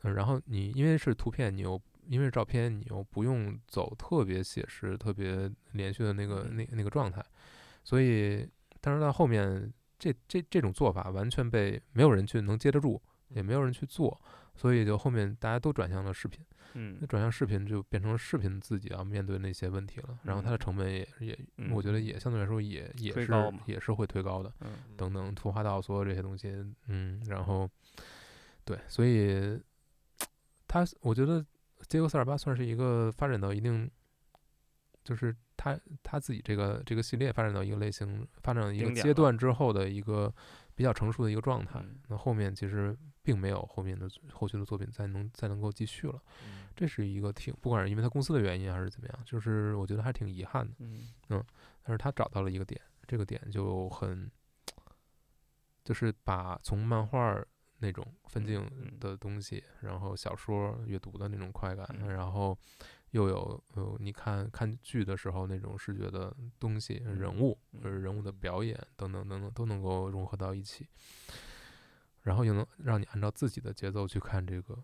[0.01, 7.23] 然后你因为是图片，你又因为是照片，你又不用走特别写实、特别连续的那个那那个状态。
[7.83, 8.47] 所以，
[8.81, 14.19] 但是到后面，这这这种做法完全被没有人去能接得住，也没有人去做，
[14.55, 16.43] 所以就后面大家都转向了视频。
[16.77, 21.39] 嗯，那转向视频就变成视频自己要面对那些问题了，然后它的成本也也，
[21.71, 23.31] 我觉得也相对来说也也是
[23.65, 24.53] 也是会推高的，
[24.97, 26.49] 等等图画到所有这些东西，
[26.87, 27.69] 嗯，然后
[28.65, 29.57] 对，所以
[30.67, 31.43] 它我觉得
[31.87, 33.89] 街游四二八算是一个发展到一定，
[35.03, 40.33] 就是它它自己这个这个系列发展到一个类型，发展到一个阶段之后的一个
[40.75, 46.21] 比较成熟的一个状态，那后面其实并没有后面的后续的作品再能再能够继续了。
[46.75, 50.73] 这是一个挺，不管是因为他公司的原因还是怎么样，就是我觉得还挺遗憾的。
[50.79, 51.43] 嗯嗯，
[51.81, 54.29] 但是他找到了一个点，这个点就很，
[55.83, 57.41] 就是把从漫画
[57.79, 58.69] 那种分镜
[58.99, 62.57] 的东西，然后小说阅读的那种快感，然后
[63.11, 70.87] 又有呃，你看看剧的时候那种视觉的东西，人物人物的表演等等等等都能够融合到一起，
[72.23, 74.77] 然后又能让你按照自己的节奏去看这个。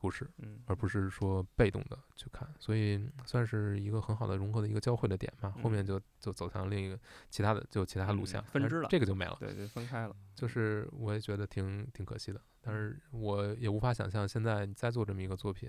[0.00, 5.52] 故事，嗯，而不是说被动的去看，所以算是一个很好的融合的一个交汇的点吧。
[5.60, 6.96] 后面就就走向另一个
[7.30, 10.14] 其他的，就其他路线分支了，这个就没了，对对，分开了。
[10.36, 15.68] 就是我也觉得挺挺可惜的，但是我也无法想象现在你再做这么一个作品，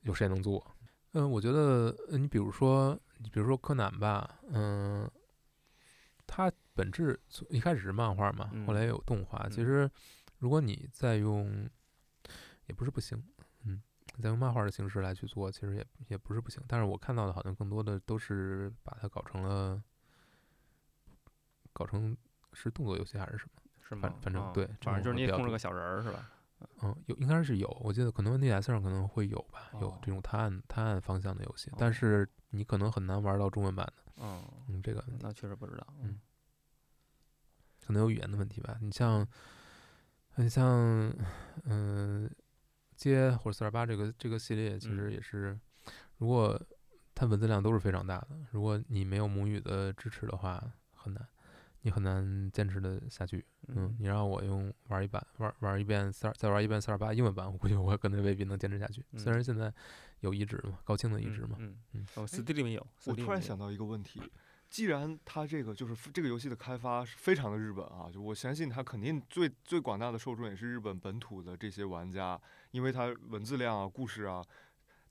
[0.00, 0.74] 有谁能做？
[1.12, 5.08] 嗯，我觉得你比如说，你比如说柯南吧，嗯，
[6.26, 7.18] 它本质
[7.48, 9.48] 一开始是漫画嘛，后来也有动画。
[9.48, 9.88] 其实
[10.38, 11.68] 如果你再用
[12.68, 13.22] 也不是不行，
[13.64, 13.82] 嗯，
[14.22, 16.62] 再用漫画的形式来去做，其实也也不是不行。
[16.68, 19.82] 但是我看到的好像更多的都是把它搞成了，
[21.72, 22.16] 搞成
[22.52, 23.62] 是动作游戏还是什么？
[23.82, 24.14] 是吗？
[24.20, 26.30] 反正对，反正就是你也控制个小人儿是吧？
[26.82, 34.12] 嗯，有应该是有，我记得可能 NDS 上可能会有吧，有这种探案探案方向的游戏，但是你可能很难玩到中文版的。
[34.16, 36.18] 嗯，嗯，这个那确实不知道，嗯，
[37.86, 38.76] 可能有语言的问题吧。
[38.82, 39.26] 你像，
[40.34, 40.66] 你像，
[41.64, 42.28] 嗯。
[42.98, 45.56] 街或者四二八这个这个系列其实也是，
[46.18, 46.60] 如果
[47.14, 50.62] 它文字量都是非常大的，如果你没有母语的支持的话，
[50.92, 51.26] 很难，
[51.82, 53.44] 你很难坚持的下去。
[53.68, 59.04] 嗯，你让我用玩一版玩玩一遍四二再玩一遍四二八英文版，我估计我可能未必能坚持下去。
[59.16, 59.72] 虽然现在
[60.20, 61.56] 有移植嘛，高清的移植嘛。
[61.60, 62.06] 嗯嗯。
[62.16, 62.86] 哦，Steam 里面有。
[63.06, 64.20] 我突然想到一个问题。
[64.70, 72.38] 既然它这个就是这个游戏的开发是非常的日本啊，就我相信它肯定最最广大的受众也是日本本土的这些玩家，
[72.70, 74.44] 因为它文字量啊、故事啊。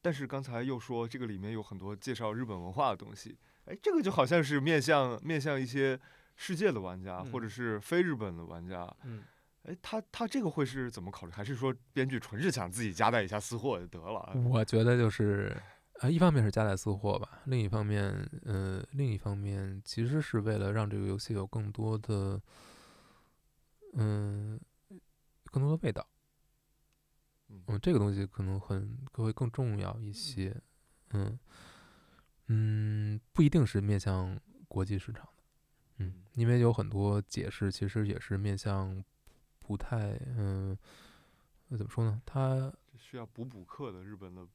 [0.01, 5.99] 但是刚才又说这个里面有很多介绍日本文化的东西，哎，这个就好像是面向面向一些
[6.35, 8.87] 世界的玩家或者是非日本的玩家。
[9.03, 9.23] 嗯，
[9.63, 11.31] 哎，他他这个会是怎么考虑？
[11.31, 14.33] 还是说编剧纯是想自己夹带一下私货就得了？
[14.49, 15.55] 我觉得就是。
[15.99, 18.13] 啊，一方面是夹带私货吧，另一方面，
[18.45, 22.39] 呃，另一方面其实是为了让这个游戏有更多的，
[23.93, 24.59] 嗯，
[25.45, 26.07] 更多的味道。
[27.49, 30.55] 嗯，这个东西可能很会更重要一些。
[31.11, 31.37] 嗯
[32.47, 35.43] 嗯，不一定是面向国际市场的。
[35.97, 39.03] 嗯，因为有很多解释其实也是面向
[39.59, 40.77] 不太，嗯，
[41.67, 42.21] 那怎么说呢？
[42.25, 44.45] 它需要补补课的日本的。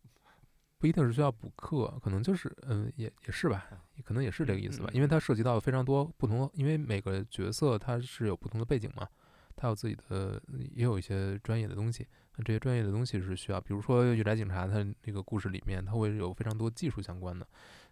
[0.78, 3.68] 不一定是需要补课，可能就是，嗯，也也是吧，
[4.02, 9.08] 可能也是这个意思吧，因为它涉及到非常多不同，因为每个角色它是有不同的背景嘛，
[9.54, 10.42] 它有自己的，
[10.74, 17.46] 也有一些专业的东西，那这些专业的东西是需要，比如说《御宅警察》，它那个故事里面，它会有非常多技术相关的、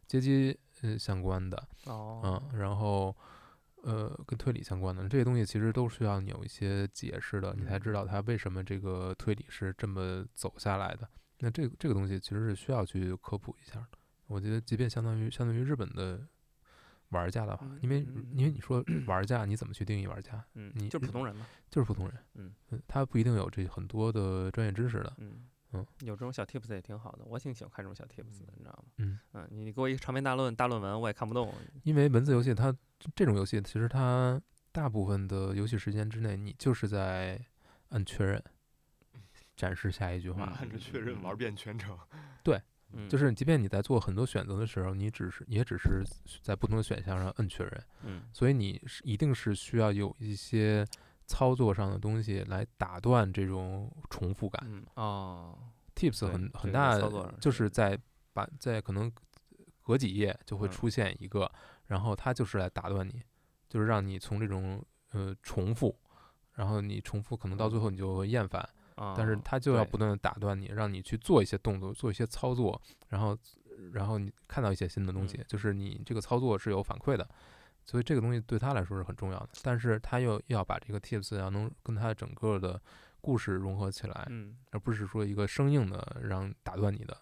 [0.07, 3.15] 阶级呃相关的，哦，嗯，然后
[3.83, 11.09] 呃跟推理相关的这些东西，其实都需要你有一些解释的，你才知道它为什么这个推理是这么走下来的。
[11.39, 13.99] 那这个这个东西其实是需要去科普一下的。
[14.27, 16.21] 我觉得，即便相当于相当于日本的
[17.11, 18.01] 玩家的话，因为
[18.35, 20.45] 因为你说 玩家，你怎么去定义玩家？
[20.55, 22.17] 嗯，你就普通人嘛，就是普通人。
[22.35, 22.53] 嗯
[22.87, 25.13] 他不一定有这很多的专业知识的。
[25.19, 28.85] 嗯嗯，有这种小 tips 也挺好的，我挺喜欢看这种小 tips 的，你知道吗？
[28.99, 31.53] 嗯嗯，你给我一个长篇大论大论文，我也看不懂。
[31.85, 32.75] 因为文字游戏，它
[33.15, 34.41] 这种游戏其实它
[34.73, 37.41] 大部分的游戏时间之内，你就是在
[37.91, 38.43] 按确认。
[39.57, 41.95] 展示下一句话，按着确认玩遍全程。
[42.43, 42.59] 对，
[43.09, 46.05] 就是即便你在做很多选择的时候，你只是也只是
[46.43, 47.85] 在不同的选项上摁确认。
[48.03, 50.87] 嗯，所以你是一定是需要有一些
[51.27, 54.61] 操作上的东西来打断这种重复感。
[54.67, 55.59] 嗯哦
[55.95, 56.99] ，Tips 很很大，
[57.41, 57.99] 就是在
[58.33, 59.11] 把在可能
[59.83, 61.51] 隔几页就会出现一个，
[61.87, 63.23] 然后它就是来打断你，
[63.69, 65.97] 就是让你从这种呃重复，
[66.55, 68.69] 然后你重复可能到最后你就会厌烦。
[69.17, 73.37] 但是他就要不断的打断你，让你去做一些动作，做一些操作，然后，
[73.93, 77.27] 然后你看到一些新的东西，就是你这个操作是有反馈的，
[77.85, 79.49] 所以这个东西对他来说是很重要的。
[79.63, 82.81] 但是他又要把这个 tips 要能跟他整个的
[83.21, 84.27] 故事融合起来，
[84.71, 87.17] 而不是说一个生硬的让打断你的，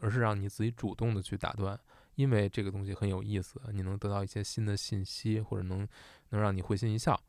[0.00, 1.78] 而是让你自己主动的去打断，
[2.16, 5.86] 因为这个东西很有意思，你能得到一些新的信息，或者能
[6.30, 7.20] 能让你会心一笑，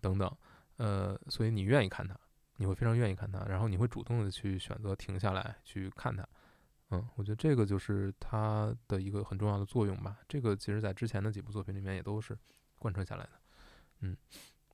[0.00, 0.36] 等等，
[0.78, 2.18] 呃，所以你愿意看它。
[2.60, 6.28] 你会非常愿意看它，然后你会主动的去选择停下来去看它，
[6.90, 10.18] 嗯，我觉得这个就是它的一个很重要的作用吧。
[10.28, 12.38] 这个其实在之前的几部作品里面也都是
[12.78, 13.30] 贯彻下来的，
[14.00, 14.14] 嗯，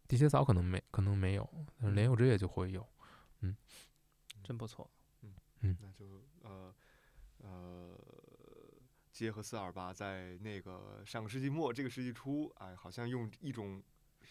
[0.08, 1.48] 地铁嫂可能没可能没有，
[1.80, 2.84] 但是莲有之夜就会有，
[3.42, 3.56] 嗯，
[4.42, 4.90] 真不错，
[5.22, 5.32] 嗯。
[5.60, 6.74] 嗯，那就呃
[7.38, 7.96] 呃，
[9.12, 13.80] 结合四二八在那个上个世纪末这个世纪初，哎，好像用一种。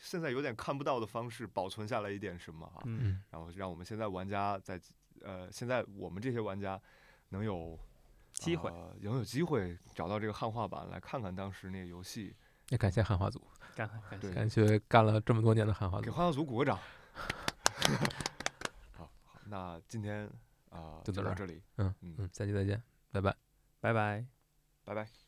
[0.02, 4.80] 现在有点看不到的方式保存下来一点什么啊，嗯，然后让我们现在玩家在
[5.22, 6.80] 呃，现在我们这些玩家
[7.30, 7.78] 能有
[8.34, 8.70] 机会，
[9.02, 12.36] 能有机会找到这个汉化版来看看当时那个游戏。
[12.70, 13.40] 也感谢汉化组，
[13.76, 16.80] 感感感谢干了这么多年的汉化组，给汉化组鼓个掌。
[18.92, 20.28] 好，好，那今天
[20.70, 22.82] 啊就到这里，嗯嗯，下期再见，
[23.12, 23.36] 拜拜，
[23.80, 24.26] 拜拜，
[24.84, 25.25] 拜拜。